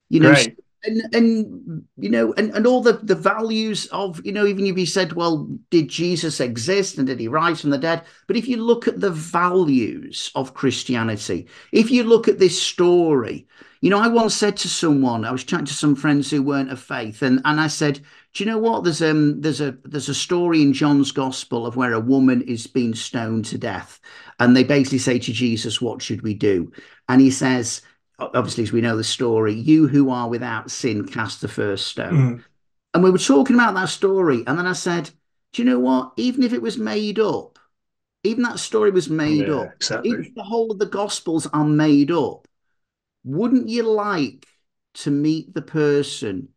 [0.09, 4.31] You know, Great and and you know and, and all the the values of you
[4.31, 7.77] know even if you said well did jesus exist and did he rise from the
[7.77, 12.61] dead but if you look at the values of christianity if you look at this
[12.61, 13.47] story
[13.81, 16.71] you know i once said to someone i was chatting to some friends who weren't
[16.71, 17.99] of faith and and i said
[18.33, 21.75] do you know what there's um there's a there's a story in john's gospel of
[21.75, 23.99] where a woman is being stoned to death
[24.39, 26.71] and they basically say to jesus what should we do
[27.09, 27.81] and he says
[28.19, 32.37] obviously, as we know the story, you who are without sin cast the first stone.
[32.37, 32.43] Mm.
[32.93, 34.43] And we were talking about that story.
[34.47, 35.09] And then I said,
[35.53, 36.13] Do you know what?
[36.17, 37.59] Even if it was made up,
[38.23, 40.09] even that story was made yeah, up, exactly.
[40.09, 42.46] even the whole of the Gospels are made up,
[43.27, 44.47] wouldn't you like
[44.95, 46.49] to meet the person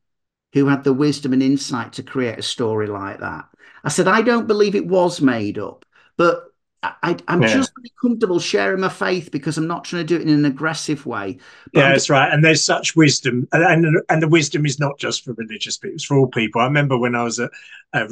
[0.53, 3.47] who had the wisdom and insight to create a story like that?
[3.83, 5.85] I said, I don't believe it was made up,
[6.17, 6.45] but
[6.83, 7.49] I, am yeah.
[7.49, 10.47] just really comfortable sharing my faith because I'm not trying to do it in an
[10.47, 11.39] aggressive way.
[11.75, 12.33] yeah, I'm that's right.
[12.33, 15.97] And there's such wisdom, and, and, and the wisdom is not just for religious people;
[15.97, 16.63] it's for all people.
[16.63, 17.51] I remember when I was at,
[17.93, 18.11] at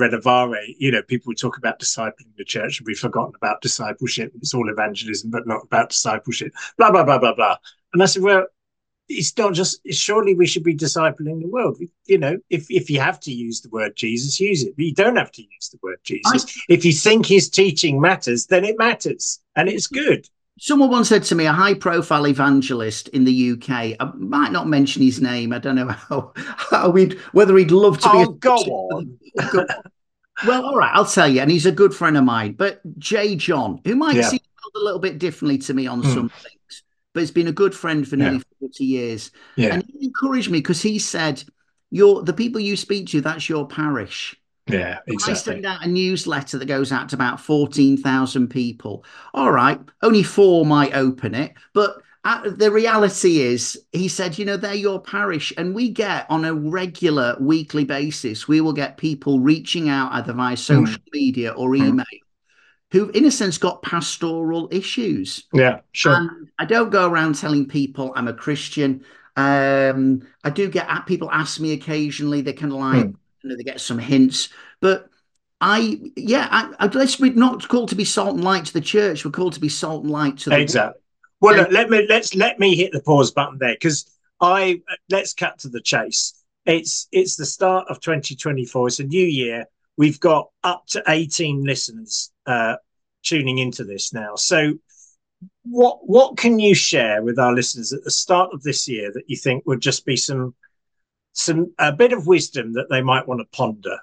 [0.79, 4.33] you know, people would talk about discipling the church, and we've forgotten about discipleship.
[4.37, 6.53] It's all evangelism, but not about discipleship.
[6.77, 7.57] Blah blah blah blah blah.
[7.92, 8.46] And I said, well,
[9.09, 11.79] it's not just surely we should be discipling the world.
[12.07, 14.77] You know if if you have to use the word jesus use it.
[14.77, 16.44] But you don't have to use the word jesus.
[16.46, 20.29] I, if you think his teaching matters then it matters and it's good.
[20.61, 24.66] Someone once said to me a high profile evangelist in the uk i might not
[24.66, 28.22] mention his name i don't know how, how we'd whether he'd love to oh, be
[28.22, 29.18] a, go on.
[30.44, 33.83] Well all right i'll tell you and he's a good friend of mine but J.John
[33.85, 34.29] who might yeah.
[34.29, 34.42] see
[34.74, 36.12] a little bit differently to me on mm.
[36.12, 36.83] some things
[37.14, 38.42] but he's been a good friend for nearly yeah.
[38.61, 39.31] 40 years.
[39.57, 39.75] Yeah.
[39.75, 41.42] And he encouraged me because he said,
[41.90, 44.37] You're the people you speak to, that's your parish.
[44.66, 45.33] Yeah, exactly.
[45.33, 49.05] I send out a newsletter that goes out to about 14,000 people.
[49.33, 54.44] All right, only four might open it, but uh, the reality is, he said, you
[54.44, 58.99] know, they're your parish, and we get on a regular weekly basis, we will get
[58.99, 60.57] people reaching out either via hmm.
[60.57, 61.12] social mm.
[61.12, 61.85] media or hmm.
[61.85, 62.05] email.
[62.05, 62.28] Mm
[62.90, 65.44] who, in a sense, got pastoral issues.
[65.53, 66.14] Yeah, sure.
[66.14, 69.05] And I don't go around telling people I'm a Christian.
[69.37, 72.40] Um, I do get people ask me occasionally.
[72.40, 73.12] They kind of like, hmm.
[73.42, 74.48] you know, they get some hints,
[74.81, 75.09] but
[75.61, 78.81] I, yeah, I, I, let's we're not called to be salt and light to the
[78.81, 79.24] church.
[79.24, 81.01] We're called to be salt and light to the exactly.
[81.40, 81.57] World.
[81.57, 85.35] Well, look, let me let's let me hit the pause button there because I let's
[85.35, 86.35] cut to the chase.
[86.64, 88.88] It's it's the start of 2024.
[88.88, 89.66] It's a new year
[89.98, 92.77] we've got up to 18 listeners uh,
[93.23, 94.35] tuning into this now.
[94.35, 94.73] So,
[95.63, 99.25] what what can you share with our listeners at the start of this year that
[99.29, 100.55] you think would just be some
[101.33, 103.99] some a bit of wisdom that they might want to ponder?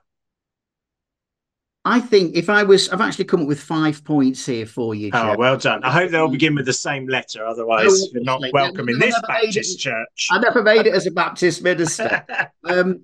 [1.87, 5.11] I think if I was, I've actually come up with five points here for you.
[5.13, 5.83] Oh, well done.
[5.83, 7.45] I hope they'll begin with the same letter.
[7.45, 10.27] Otherwise, oh, you're not welcome in this Baptist it, church.
[10.31, 12.25] I never made it as a Baptist minister.
[12.63, 13.03] um,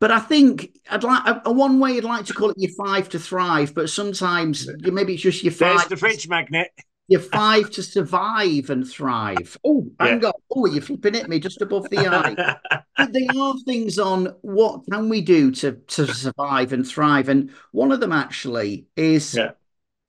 [0.00, 3.10] but I think I'd like a, one way I'd like to call it your five
[3.10, 5.76] to thrive, but sometimes maybe it's just your five.
[5.76, 6.70] There's the fridge magnet.
[7.06, 9.58] Your five to survive and thrive.
[9.64, 10.28] Oh, hang yeah.
[10.28, 10.32] on.
[10.54, 12.34] Oh, you're flipping at me just above the eye.
[12.96, 17.50] but there are things on what can we do to to survive and thrive, and
[17.72, 19.34] one of them actually is.
[19.34, 19.52] Yeah.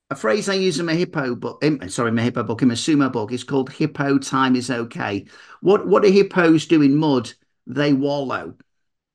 [0.10, 2.74] A phrase I use in my hippo book, in, sorry, my hippo book, in my
[2.74, 5.26] sumo book, is called "hippo time is okay."
[5.62, 7.34] What what do hippos do in mud?
[7.68, 8.56] They wallow.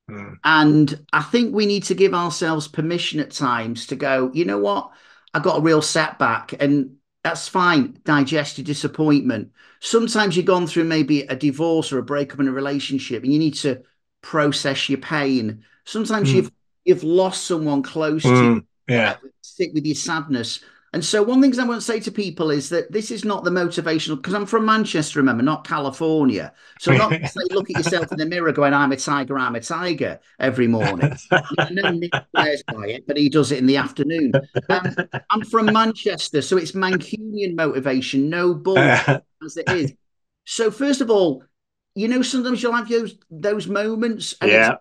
[0.09, 0.37] Mm.
[0.43, 4.59] And I think we need to give ourselves permission at times to go, you know
[4.59, 4.91] what?
[5.33, 7.99] I got a real setback and that's fine.
[8.05, 9.51] Digest your disappointment.
[9.79, 13.39] Sometimes you've gone through maybe a divorce or a breakup in a relationship and you
[13.39, 13.83] need to
[14.21, 15.63] process your pain.
[15.85, 16.35] Sometimes mm.
[16.35, 16.51] you've
[16.85, 18.29] you've lost someone close mm.
[18.29, 18.67] to you.
[18.87, 19.17] Yeah.
[19.41, 20.61] Sit with your sadness.
[20.97, 23.43] And so, one thing I want to say to people is that this is not
[23.43, 26.51] the motivational because I'm from Manchester, remember, not California.
[26.79, 29.59] So, not say look at yourself in the mirror going, "I'm a tiger, I'm a
[29.59, 31.15] tiger" every morning.
[31.69, 34.31] no Nick swears by it, but he does it in the afternoon.
[34.69, 34.95] Um,
[35.29, 39.21] I'm from Manchester, so it's Mancunian motivation, no bull as
[39.55, 39.93] it is.
[40.45, 41.43] So, first of all,
[41.93, 44.77] you know, sometimes you'll have those those moments, and yeah.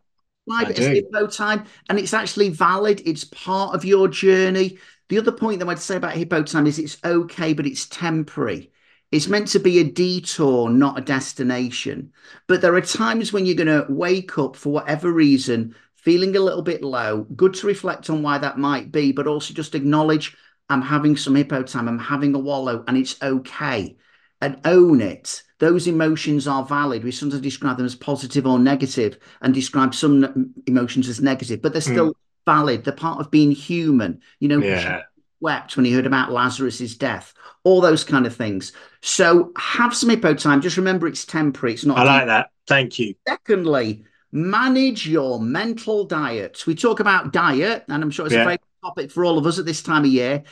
[0.48, 3.02] It's, it's hippo time, and it's actually valid.
[3.04, 4.78] It's part of your journey.
[5.08, 8.72] The other point that I'd say about hippo time is it's okay, but it's temporary.
[9.12, 12.12] It's meant to be a detour, not a destination.
[12.48, 16.40] But there are times when you're going to wake up for whatever reason, feeling a
[16.40, 17.24] little bit low.
[17.36, 20.36] Good to reflect on why that might be, but also just acknowledge
[20.68, 23.96] I'm having some hippo time, I'm having a wallow, and it's okay.
[24.40, 25.42] And own it.
[25.60, 27.02] Those emotions are valid.
[27.02, 31.72] We sometimes describe them as positive or negative and describe some emotions as negative, but
[31.72, 31.92] they're hmm.
[31.92, 32.16] still mm.
[32.46, 32.84] Valid.
[32.84, 34.20] They're part of being human.
[34.40, 35.02] You know, yeah.
[35.40, 38.72] wept when he heard about Lazarus's death, all those kind of things.
[39.02, 40.62] So have some hippo time.
[40.62, 41.74] Just remember it's temporary.
[41.74, 41.98] It's not.
[41.98, 42.50] I like that.
[42.66, 43.14] Thank you.
[43.28, 46.66] Secondly, manage your mental diet.
[46.66, 48.42] We talk about diet, and I'm sure it's yeah.
[48.42, 50.44] a very topic for all of us at this time of year.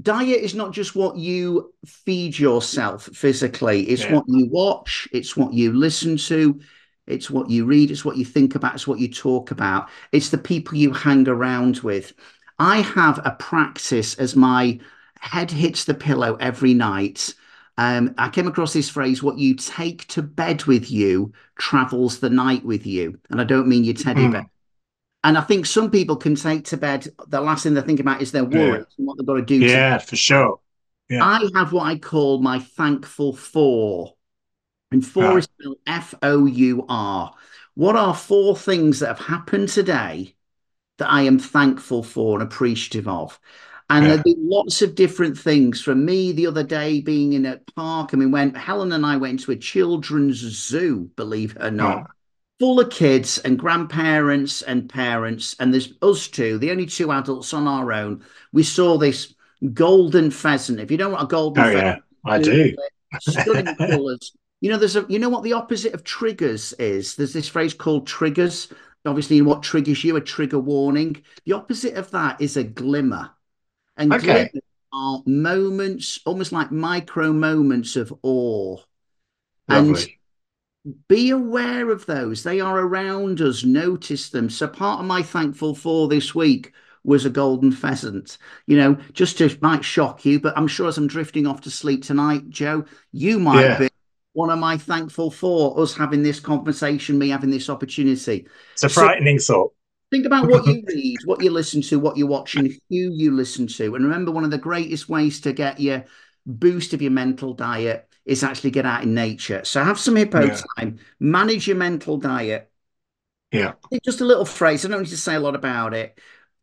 [0.00, 4.14] Diet is not just what you feed yourself physically, it's yeah.
[4.14, 6.60] what you watch, it's what you listen to,
[7.06, 10.30] it's what you read, it's what you think about, it's what you talk about, it's
[10.30, 12.12] the people you hang around with.
[12.58, 14.78] I have a practice as my
[15.18, 17.34] head hits the pillow every night.
[17.78, 22.30] Um, I came across this phrase, what you take to bed with you travels the
[22.30, 23.18] night with you.
[23.30, 24.32] And I don't mean your teddy mm.
[24.32, 24.50] bear.
[25.22, 28.22] And I think some people can take to bed the last thing they think about
[28.22, 28.94] is their worries yeah.
[28.98, 29.56] and what they've got to do.
[29.56, 30.60] Yeah, to for sure.
[31.08, 31.24] Yeah.
[31.24, 34.14] I have what I call my thankful four.
[34.92, 35.38] And four right.
[35.38, 37.34] is spelled F O U R.
[37.74, 40.34] What are four things that have happened today
[40.98, 43.38] that I am thankful for and appreciative of?
[43.88, 44.10] And yeah.
[44.10, 45.82] there've been lots of different things.
[45.82, 49.16] From me the other day being in a park, I mean, when Helen and I
[49.16, 52.12] went to a children's zoo, believe it or not, oh.
[52.60, 57.52] full of kids and grandparents and parents, and there's us two, the only two adults
[57.52, 58.24] on our own.
[58.52, 59.34] We saw this
[59.74, 60.78] golden pheasant.
[60.78, 62.76] If you don't want a golden oh, pheasant, yeah, I do.
[63.20, 64.32] Stunning colours.
[64.60, 67.16] You know, there's a you know what the opposite of triggers is?
[67.16, 68.72] There's this phrase called triggers.
[69.06, 71.22] Obviously, what triggers you, a trigger warning.
[71.46, 73.30] The opposite of that is a glimmer.
[73.96, 74.50] And okay.
[74.50, 78.76] glimmers are moments, almost like micro moments of awe.
[79.68, 80.18] Lovely.
[80.84, 82.42] And be aware of those.
[82.42, 83.64] They are around us.
[83.64, 84.50] Notice them.
[84.50, 86.72] So part of my thankful four this week
[87.04, 88.38] was a golden pheasant.
[88.66, 91.70] You know, just to might shock you, but I'm sure as I'm drifting off to
[91.70, 93.78] sleep tonight, Joe, you might yeah.
[93.78, 93.88] be
[94.32, 98.46] one am I thankful for us having this conversation, me having this opportunity.
[98.72, 99.72] It's a frightening so, thought.
[100.10, 103.66] Think about what you read, what you listen to, what you're watching, who you listen
[103.66, 103.94] to.
[103.94, 106.04] And remember, one of the greatest ways to get your
[106.46, 109.64] boost of your mental diet is actually get out in nature.
[109.64, 110.60] So have some hippo yeah.
[110.76, 112.70] time, manage your mental diet.
[113.50, 113.72] Yeah.
[114.04, 114.84] Just a little phrase.
[114.84, 116.18] I don't need to say a lot about it.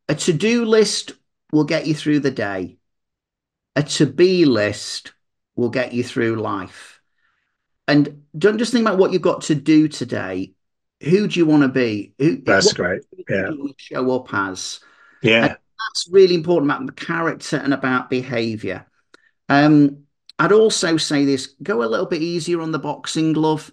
[0.08, 1.12] A to do list
[1.52, 2.78] will get you through the day,
[3.76, 5.12] a to be list
[5.56, 6.97] will get you through life.
[7.88, 10.54] And don't just think about what you've got to do today.
[11.04, 12.14] Who do you want to be?
[12.20, 13.04] Who, that's great.
[13.30, 13.52] Yeah.
[13.78, 14.80] show up as.
[15.22, 15.46] Yeah.
[15.46, 18.86] And that's really important about the character and about behavior.
[19.48, 20.04] Um,
[20.40, 23.72] I'd also say this: go a little bit easier on the boxing glove.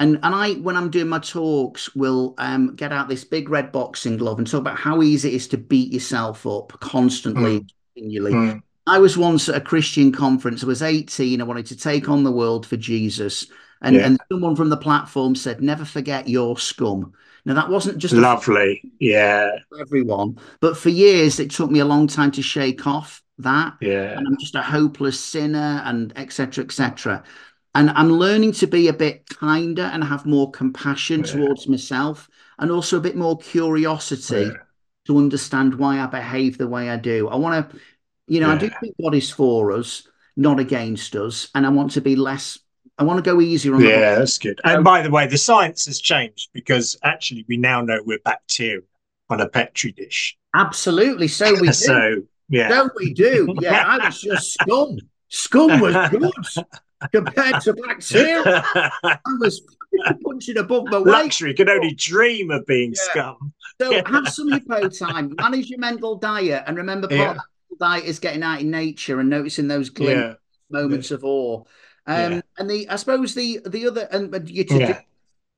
[0.00, 3.70] And and I, when I'm doing my talks, will um, get out this big red
[3.70, 7.68] boxing glove and talk about how easy it is to beat yourself up constantly, mm.
[7.94, 8.32] continually.
[8.32, 8.62] Mm.
[8.86, 10.62] I was once at a Christian conference.
[10.62, 11.40] I was 18.
[11.40, 13.46] I wanted to take on the world for Jesus.
[13.80, 14.06] And, yeah.
[14.06, 17.12] and someone from the platform said, never forget your scum.
[17.44, 18.82] Now, that wasn't just lovely.
[19.00, 19.50] Yeah.
[19.80, 20.38] everyone.
[20.60, 23.74] But for years, it took me a long time to shake off that.
[23.80, 24.16] Yeah.
[24.16, 26.64] And I'm just a hopeless sinner and etc.
[26.64, 27.24] etc.
[27.74, 31.32] And I'm learning to be a bit kinder and have more compassion yeah.
[31.32, 34.62] towards myself and also a bit more curiosity yeah.
[35.06, 37.28] to understand why I behave the way I do.
[37.28, 37.78] I want to,
[38.26, 38.54] you know, yeah.
[38.54, 40.06] I do think God is for us,
[40.36, 41.48] not against us.
[41.54, 42.58] And I want to be less
[42.98, 44.60] I want to go easier on Yeah, that's good.
[44.64, 48.82] And by the way, the science has changed because actually we now know we're bacteria
[49.30, 50.36] on a petri dish.
[50.54, 51.28] absolutely.
[51.28, 51.72] So we do.
[51.72, 52.68] so yeah.
[52.68, 53.54] So we do.
[53.60, 54.98] Yeah, I was just scum.
[55.28, 56.66] Scum was good
[57.10, 58.62] compared to bacteria.
[58.74, 59.62] I was
[60.22, 61.06] punching above my weight.
[61.06, 63.10] Luxury can only dream of being yeah.
[63.10, 63.52] scum.
[63.80, 67.30] So have some hippo time, manage your mental diet, and remember part yeah.
[67.30, 67.38] of
[67.78, 70.36] the diet is getting out in nature and noticing those glimpses,
[70.70, 71.62] moments of awe.
[72.06, 74.64] Um, and the I suppose the the other and you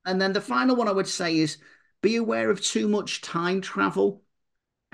[0.07, 1.59] and then the final one I would say is
[2.03, 4.22] be aware of too much time travel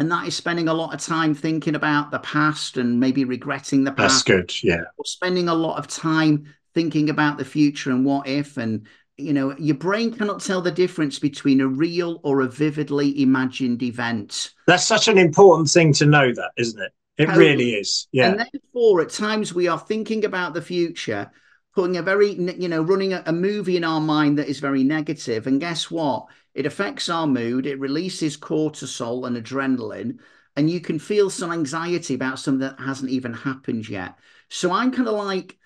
[0.01, 3.85] and that is spending a lot of time thinking about the past and maybe regretting
[3.85, 4.25] the past.
[4.25, 4.85] That's good, yeah.
[4.97, 8.87] Or spending a lot of time thinking about the future and what if and
[9.19, 13.83] you know your brain cannot tell the difference between a real or a vividly imagined
[13.83, 14.53] event.
[14.67, 16.93] That's such an important thing to know that, isn't it?
[17.21, 18.09] It really is.
[18.13, 18.31] Yeah.
[18.31, 21.31] And therefore at times we are thinking about the future
[21.75, 24.83] putting a very you know running a, a movie in our mind that is very
[24.83, 25.01] negative.
[25.11, 30.19] negative and guess what it affects our mood, it releases cortisol and adrenaline,
[30.57, 34.19] and you can feel some anxiety about something that hasn't even happened yet.
[34.49, 35.57] So I'm kind of like,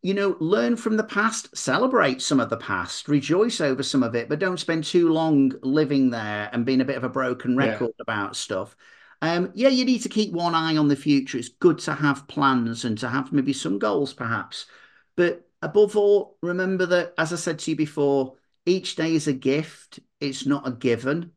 [0.00, 4.14] you know, learn from the past, celebrate some of the past, rejoice over some of
[4.14, 7.56] it, but don't spend too long living there and being a bit of a broken
[7.56, 8.02] record yeah.
[8.02, 8.74] about stuff.
[9.22, 11.38] Um, yeah, you need to keep one eye on the future.
[11.38, 14.66] It's good to have plans and to have maybe some goals, perhaps.
[15.16, 18.34] But above all, remember that, as I said to you before,
[18.66, 21.30] each day is a gift, it's not a given.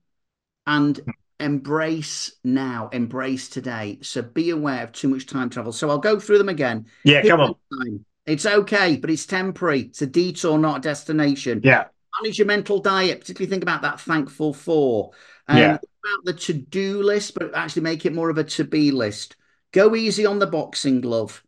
[0.65, 0.99] And
[1.39, 3.99] embrace now, embrace today.
[4.01, 5.71] So be aware of too much time travel.
[5.71, 6.88] So I'll go through them again.
[7.03, 7.55] Yeah, Hit come on.
[7.71, 8.05] Time.
[8.25, 9.81] It's okay, but it's temporary.
[9.81, 11.61] It's a detour, not a destination.
[11.63, 11.86] Yeah.
[12.19, 15.11] Manage your mental diet, particularly think about that thankful four.
[15.47, 15.77] Um, yeah.
[16.05, 19.37] About the to do list, but actually make it more of a to be list.
[19.71, 21.43] Go easy on the boxing glove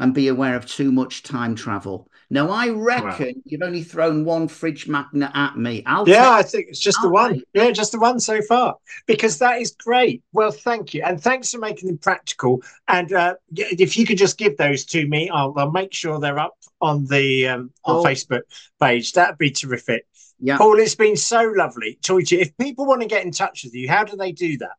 [0.00, 2.08] and be aware of too much time travel.
[2.32, 3.42] Now, I reckon wow.
[3.44, 5.82] you've only thrown one fridge magnet at me.
[5.84, 7.34] I'll yeah, I think it's just I'll the one.
[7.34, 7.44] Take...
[7.54, 10.22] Yeah, just the one so far because that is great.
[10.32, 12.62] Well, thank you, and thanks for making them practical.
[12.88, 16.38] And uh, if you could just give those to me, I'll, I'll make sure they're
[16.38, 18.04] up on the um, cool.
[18.04, 18.42] Facebook
[18.80, 19.12] page.
[19.12, 20.06] That'd be terrific.
[20.40, 22.42] Yeah, Paul, it's been so lovely talking to you.
[22.42, 24.72] If people want to get in touch with you, how do they do that?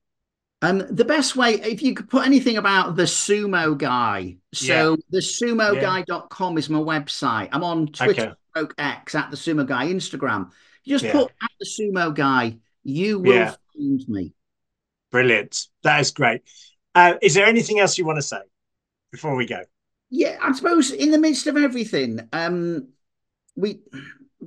[0.64, 4.95] Um, the best way, if you could put anything about the sumo guy, so yeah.
[5.09, 7.49] the sumoguy.com is my website.
[7.51, 8.74] I'm on Twitter, okay.
[8.78, 10.51] X at the sumo guy, Instagram.
[10.84, 11.14] You just yeah.
[11.14, 13.55] put at the sumo guy, you will yeah.
[13.76, 14.34] find me.
[15.12, 15.68] Brilliant.
[15.84, 16.41] That is great.
[16.93, 18.41] Uh, is there anything else you want to say
[19.12, 19.62] before we go?
[20.09, 22.89] Yeah, I suppose in the midst of everything, um,
[23.55, 23.80] we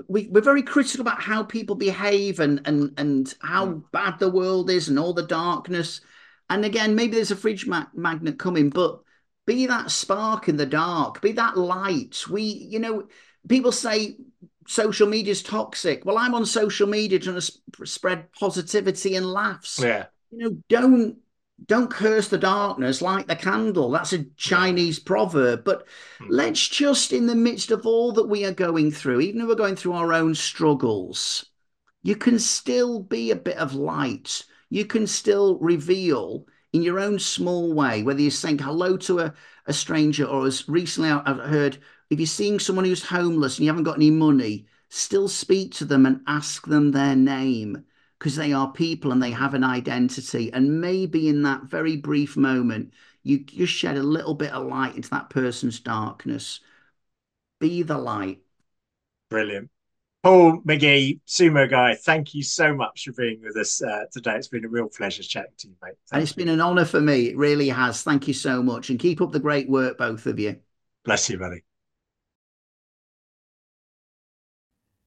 [0.09, 3.83] we, we're very critical about how people behave and and and how mm.
[3.93, 6.01] bad the world is and all the darkness.
[6.51, 9.01] And again, maybe there's a fridge ma- magnet coming, but
[9.47, 12.25] be that spark in the dark, be that light.
[12.29, 13.09] We, you know,
[13.49, 14.17] people say
[14.67, 16.05] social media is toxic.
[16.05, 19.81] Well, I'm on social media trying to sp- spread positivity and laughs.
[19.83, 20.07] Yeah.
[20.31, 21.17] You know, don't
[21.67, 23.91] don't curse the darkness like the candle.
[23.91, 25.65] That's a Chinese proverb.
[25.65, 25.87] But
[26.19, 26.27] hmm.
[26.29, 29.55] let's just, in the midst of all that we are going through, even if we're
[29.55, 31.47] going through our own struggles,
[32.03, 34.45] you can still be a bit of light.
[34.69, 39.35] You can still reveal in your own small way, whether you're saying hello to a,
[39.67, 41.79] a stranger or as recently I've heard,
[42.11, 45.85] if you're seeing someone who's homeless and you haven't got any money, still speak to
[45.85, 47.85] them and ask them their name
[48.19, 50.53] because they are people and they have an identity.
[50.53, 52.93] And maybe in that very brief moment,
[53.23, 56.61] you just shed a little bit of light into that person's darkness.
[57.61, 58.41] Be the light.
[59.31, 59.71] Brilliant.
[60.23, 64.37] Paul McGee, sumo guy, thank you so much for being with us uh, today.
[64.37, 65.97] It's been a real pleasure chatting to you, mate.
[66.09, 66.37] Thank and it's you.
[66.37, 67.29] been an honour for me.
[67.29, 68.03] It really has.
[68.03, 68.89] Thank you so much.
[68.89, 70.57] And keep up the great work, both of you.
[71.05, 71.63] Bless you, buddy.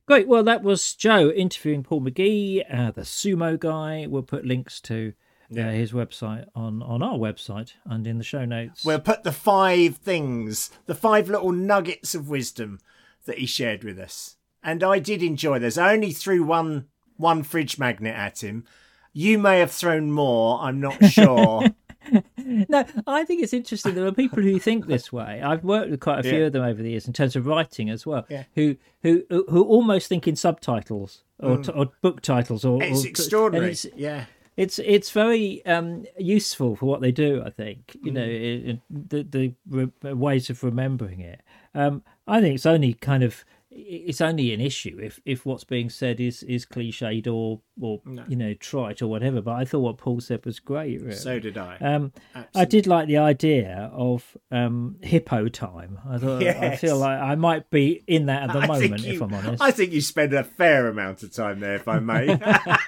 [0.07, 0.29] Great.
[0.29, 4.07] Well, that was Joe interviewing Paul McGee, uh, the sumo guy.
[4.07, 5.11] We'll put links to
[5.51, 5.71] uh, yeah.
[5.71, 8.85] his website on, on our website and in the show notes.
[8.85, 12.79] We'll put the five things, the five little nuggets of wisdom
[13.25, 14.37] that he shared with us.
[14.63, 15.77] And I did enjoy this.
[15.77, 16.87] I only threw one
[17.17, 18.63] one fridge magnet at him.
[19.11, 20.59] You may have thrown more.
[20.61, 21.63] I'm not sure.
[22.69, 23.95] no, I think it's interesting.
[23.95, 25.41] There are people who think this way.
[25.41, 26.45] I've worked with quite a few yeah.
[26.45, 28.25] of them over the years in terms of writing as well.
[28.29, 28.43] Yeah.
[28.55, 31.77] Who who who almost think in subtitles or, mm.
[31.77, 33.71] or book titles or it's or, extraordinary.
[33.71, 34.25] It's, yeah.
[34.55, 37.43] It's it's very um, useful for what they do.
[37.45, 38.15] I think you mm.
[38.15, 41.41] know it, it, the the re- ways of remembering it.
[41.75, 43.45] Um, I think it's only kind of
[43.79, 48.23] it's only an issue if if what's being said is is cliched or or no.
[48.27, 49.41] you know trite or whatever.
[49.41, 51.01] But I thought what Paul said was great.
[51.01, 51.15] Really.
[51.15, 51.77] So did I.
[51.77, 52.11] Um,
[52.55, 55.99] I did like the idea of um, hippo time.
[56.09, 56.61] I thought yes.
[56.61, 59.03] I feel like I might be in that at the I moment.
[59.03, 61.87] You, if I'm honest, I think you spend a fair amount of time there, if
[61.87, 62.35] I may.
[62.35, 62.39] but,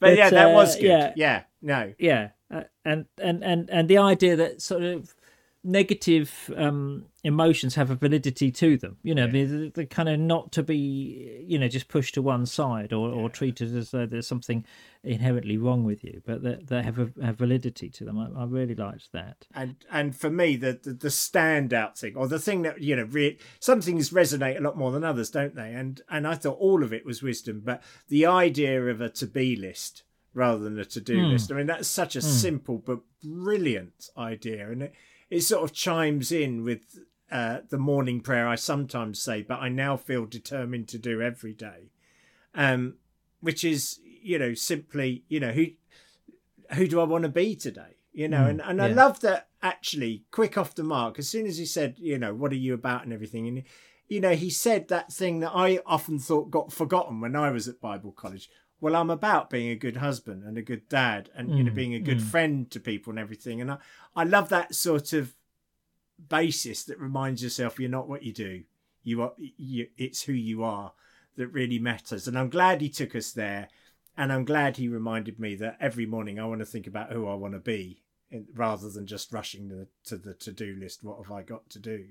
[0.00, 0.84] but, yeah, that uh, was good.
[0.84, 5.14] Yeah, yeah no, yeah, uh, and and and and the idea that sort of
[5.62, 8.96] negative um, emotions have a validity to them.
[9.02, 9.44] You know, yeah.
[9.44, 13.10] they're, they're, kind of not to be, you know, just pushed to one side or,
[13.10, 14.64] or treated as though there's something
[15.04, 18.18] inherently wrong with you, but they, they have a have validity to them.
[18.18, 19.46] I, I, really liked that.
[19.54, 23.04] And and for me, the, the, the standout thing, or the thing that you know,
[23.10, 25.74] re- some things resonate a lot more than others, don't they?
[25.74, 29.26] And and I thought all of it was wisdom, but the idea of a to
[29.26, 31.32] be list rather than a to do mm.
[31.32, 31.50] list.
[31.50, 32.22] I mean, that's such a mm.
[32.22, 34.94] simple but brilliant idea, and it
[35.30, 36.98] it sort of chimes in with
[37.30, 41.54] uh, the morning prayer I sometimes say, but I now feel determined to do every
[41.54, 41.92] day,
[42.54, 42.96] um,
[43.40, 45.66] which is you know simply you know who
[46.74, 48.84] who do I want to be today, you know, mm, and and yeah.
[48.86, 52.34] I love that actually quick off the mark as soon as he said you know
[52.34, 53.62] what are you about and everything and
[54.08, 57.68] you know he said that thing that I often thought got forgotten when I was
[57.68, 58.48] at Bible college.
[58.80, 61.72] Well, I'm about being a good husband and a good dad, and mm, you know,
[61.72, 62.22] mm, being a good mm.
[62.22, 63.60] friend to people and everything.
[63.60, 63.78] And I,
[64.16, 65.34] I love that sort of
[66.28, 68.64] basis that reminds yourself you're not what you do.
[69.02, 69.32] You are.
[69.38, 70.92] You, it's who you are
[71.36, 72.26] that really matters.
[72.26, 73.68] And I'm glad he took us there,
[74.16, 77.28] and I'm glad he reminded me that every morning I want to think about who
[77.28, 78.02] I want to be,
[78.54, 81.04] rather than just rushing to the, to the to do list.
[81.04, 82.04] What have I got to do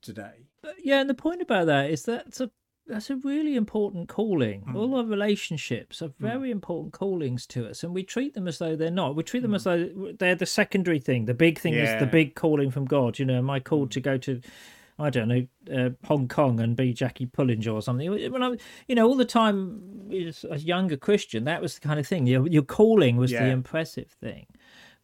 [0.00, 0.46] today?
[0.82, 2.50] Yeah, and the point about that is that's a
[2.86, 4.64] that's a really important calling.
[4.68, 4.74] Mm.
[4.74, 6.26] All our relationships are hmm.
[6.26, 6.52] very mm.
[6.52, 9.14] important callings to us, and we treat them as though they're not.
[9.14, 9.56] We treat them mm.
[9.56, 11.26] as though they're the secondary thing.
[11.26, 11.94] The big thing yeah.
[11.94, 13.18] is the big calling from God.
[13.18, 13.92] You know, am I called hmm.
[13.92, 14.40] to go to,
[14.98, 18.10] I don't know, uh, Hong Kong and be Jackie Pullinger or something?
[18.10, 18.56] When I,
[18.88, 22.26] you know, all the time as a younger Christian, that was the kind of thing.
[22.26, 23.44] Your your calling was yeah.
[23.44, 24.46] the impressive thing,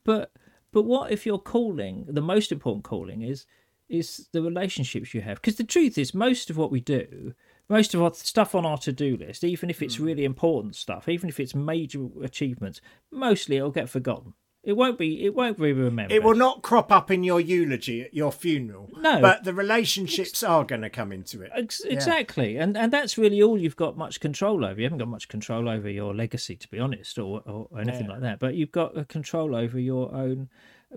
[0.05, 0.33] but
[0.73, 3.47] but what if your calling, the most important calling, is
[3.89, 5.37] is the relationships you have?
[5.37, 7.35] Because the truth is, most of what we do
[7.69, 10.07] most of our stuff on our to-do list, even if it's mm.
[10.07, 14.35] really important stuff, even if it's major achievements, mostly it'll get forgotten.
[14.65, 15.25] It won't be.
[15.25, 16.15] It won't be remembered.
[16.15, 18.91] It will not crop up in your eulogy at your funeral.
[18.99, 21.51] No, but the relationships are going to come into it.
[21.57, 22.65] Ex- exactly, yeah.
[22.65, 24.79] and and that's really all you've got much control over.
[24.79, 28.13] You haven't got much control over your legacy, to be honest, or or anything yeah.
[28.13, 28.41] like that.
[28.41, 30.51] But you've got a control over your own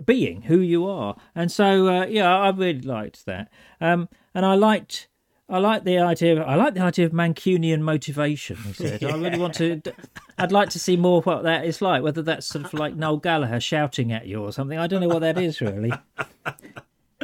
[0.04, 3.48] being, who you are, and so uh, yeah, I really liked that.
[3.80, 5.08] Um, and I liked
[5.52, 6.40] I like the idea.
[6.40, 8.56] Of, I like the idea of Mancunian motivation.
[8.56, 9.10] He said, yeah.
[9.10, 9.82] "I really want to.
[10.38, 12.02] I'd like to see more what that is like.
[12.02, 14.78] Whether that's sort of like Noel Gallagher shouting at you or something.
[14.78, 15.92] I don't know what that is really.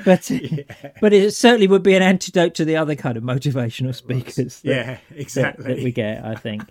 [0.05, 0.63] But uh, yeah.
[1.01, 4.61] but it certainly would be an antidote to the other kind of motivational speakers.
[4.61, 5.65] That, yeah, exactly.
[5.65, 6.63] That, that we get, I think.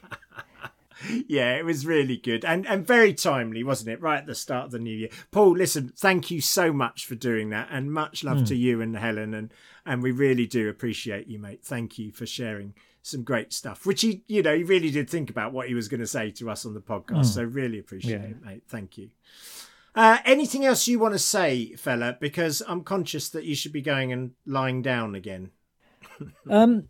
[1.27, 4.01] Yeah, it was really good and and very timely, wasn't it?
[4.01, 5.09] Right at the start of the new year.
[5.31, 8.47] Paul, listen, thank you so much for doing that, and much love mm.
[8.47, 9.53] to you and Helen, and
[9.85, 11.63] and we really do appreciate you, mate.
[11.63, 15.29] Thank you for sharing some great stuff, which he, you know, he really did think
[15.29, 17.21] about what he was going to say to us on the podcast.
[17.21, 17.25] Mm.
[17.25, 18.27] So really appreciate yeah.
[18.27, 18.63] it, mate.
[18.67, 19.09] Thank you.
[19.95, 22.17] Uh, anything else you want to say, fella?
[22.19, 25.51] Because I'm conscious that you should be going and lying down again.
[26.49, 26.89] um,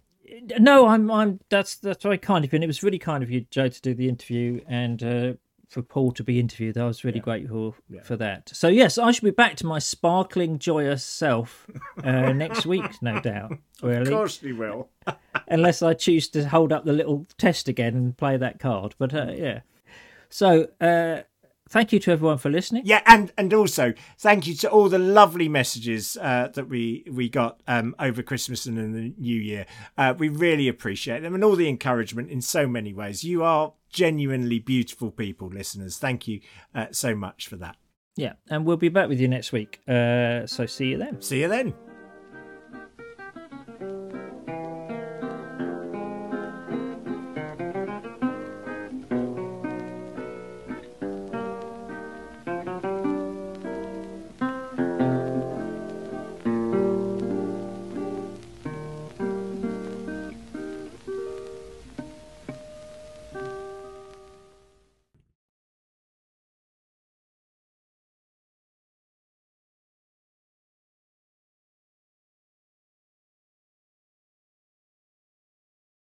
[0.60, 1.10] no, I'm.
[1.10, 1.40] I'm.
[1.50, 2.58] That's that's very kind of you.
[2.58, 5.34] And it was really kind of you, Joe, to do the interview and uh,
[5.70, 6.78] for Paul to be interviewed.
[6.78, 7.24] I was really yeah.
[7.24, 8.02] grateful yeah.
[8.04, 8.50] for that.
[8.54, 11.68] So yes, I should be back to my sparkling, joyous self
[12.04, 13.54] uh, next week, no doubt.
[13.82, 14.02] Really.
[14.02, 14.90] Of course, we will.
[15.48, 18.96] Unless I choose to hold up the little test again and play that card.
[18.98, 19.62] But uh, yeah.
[20.30, 21.22] So uh,
[21.70, 22.84] thank you to everyone for listening.
[22.86, 27.30] Yeah, and and also thank you to all the lovely messages uh, that we we
[27.30, 29.66] got um, over Christmas and in the New Year.
[29.98, 33.24] Uh, we really appreciate them and all the encouragement in so many ways.
[33.24, 35.98] You are genuinely beautiful people, listeners.
[35.98, 36.42] Thank you
[36.76, 37.78] uh, so much for that.
[38.16, 39.82] Yeah, and we'll be back with you next week.
[39.88, 41.22] Uh, so see you then.
[41.22, 41.87] See you then.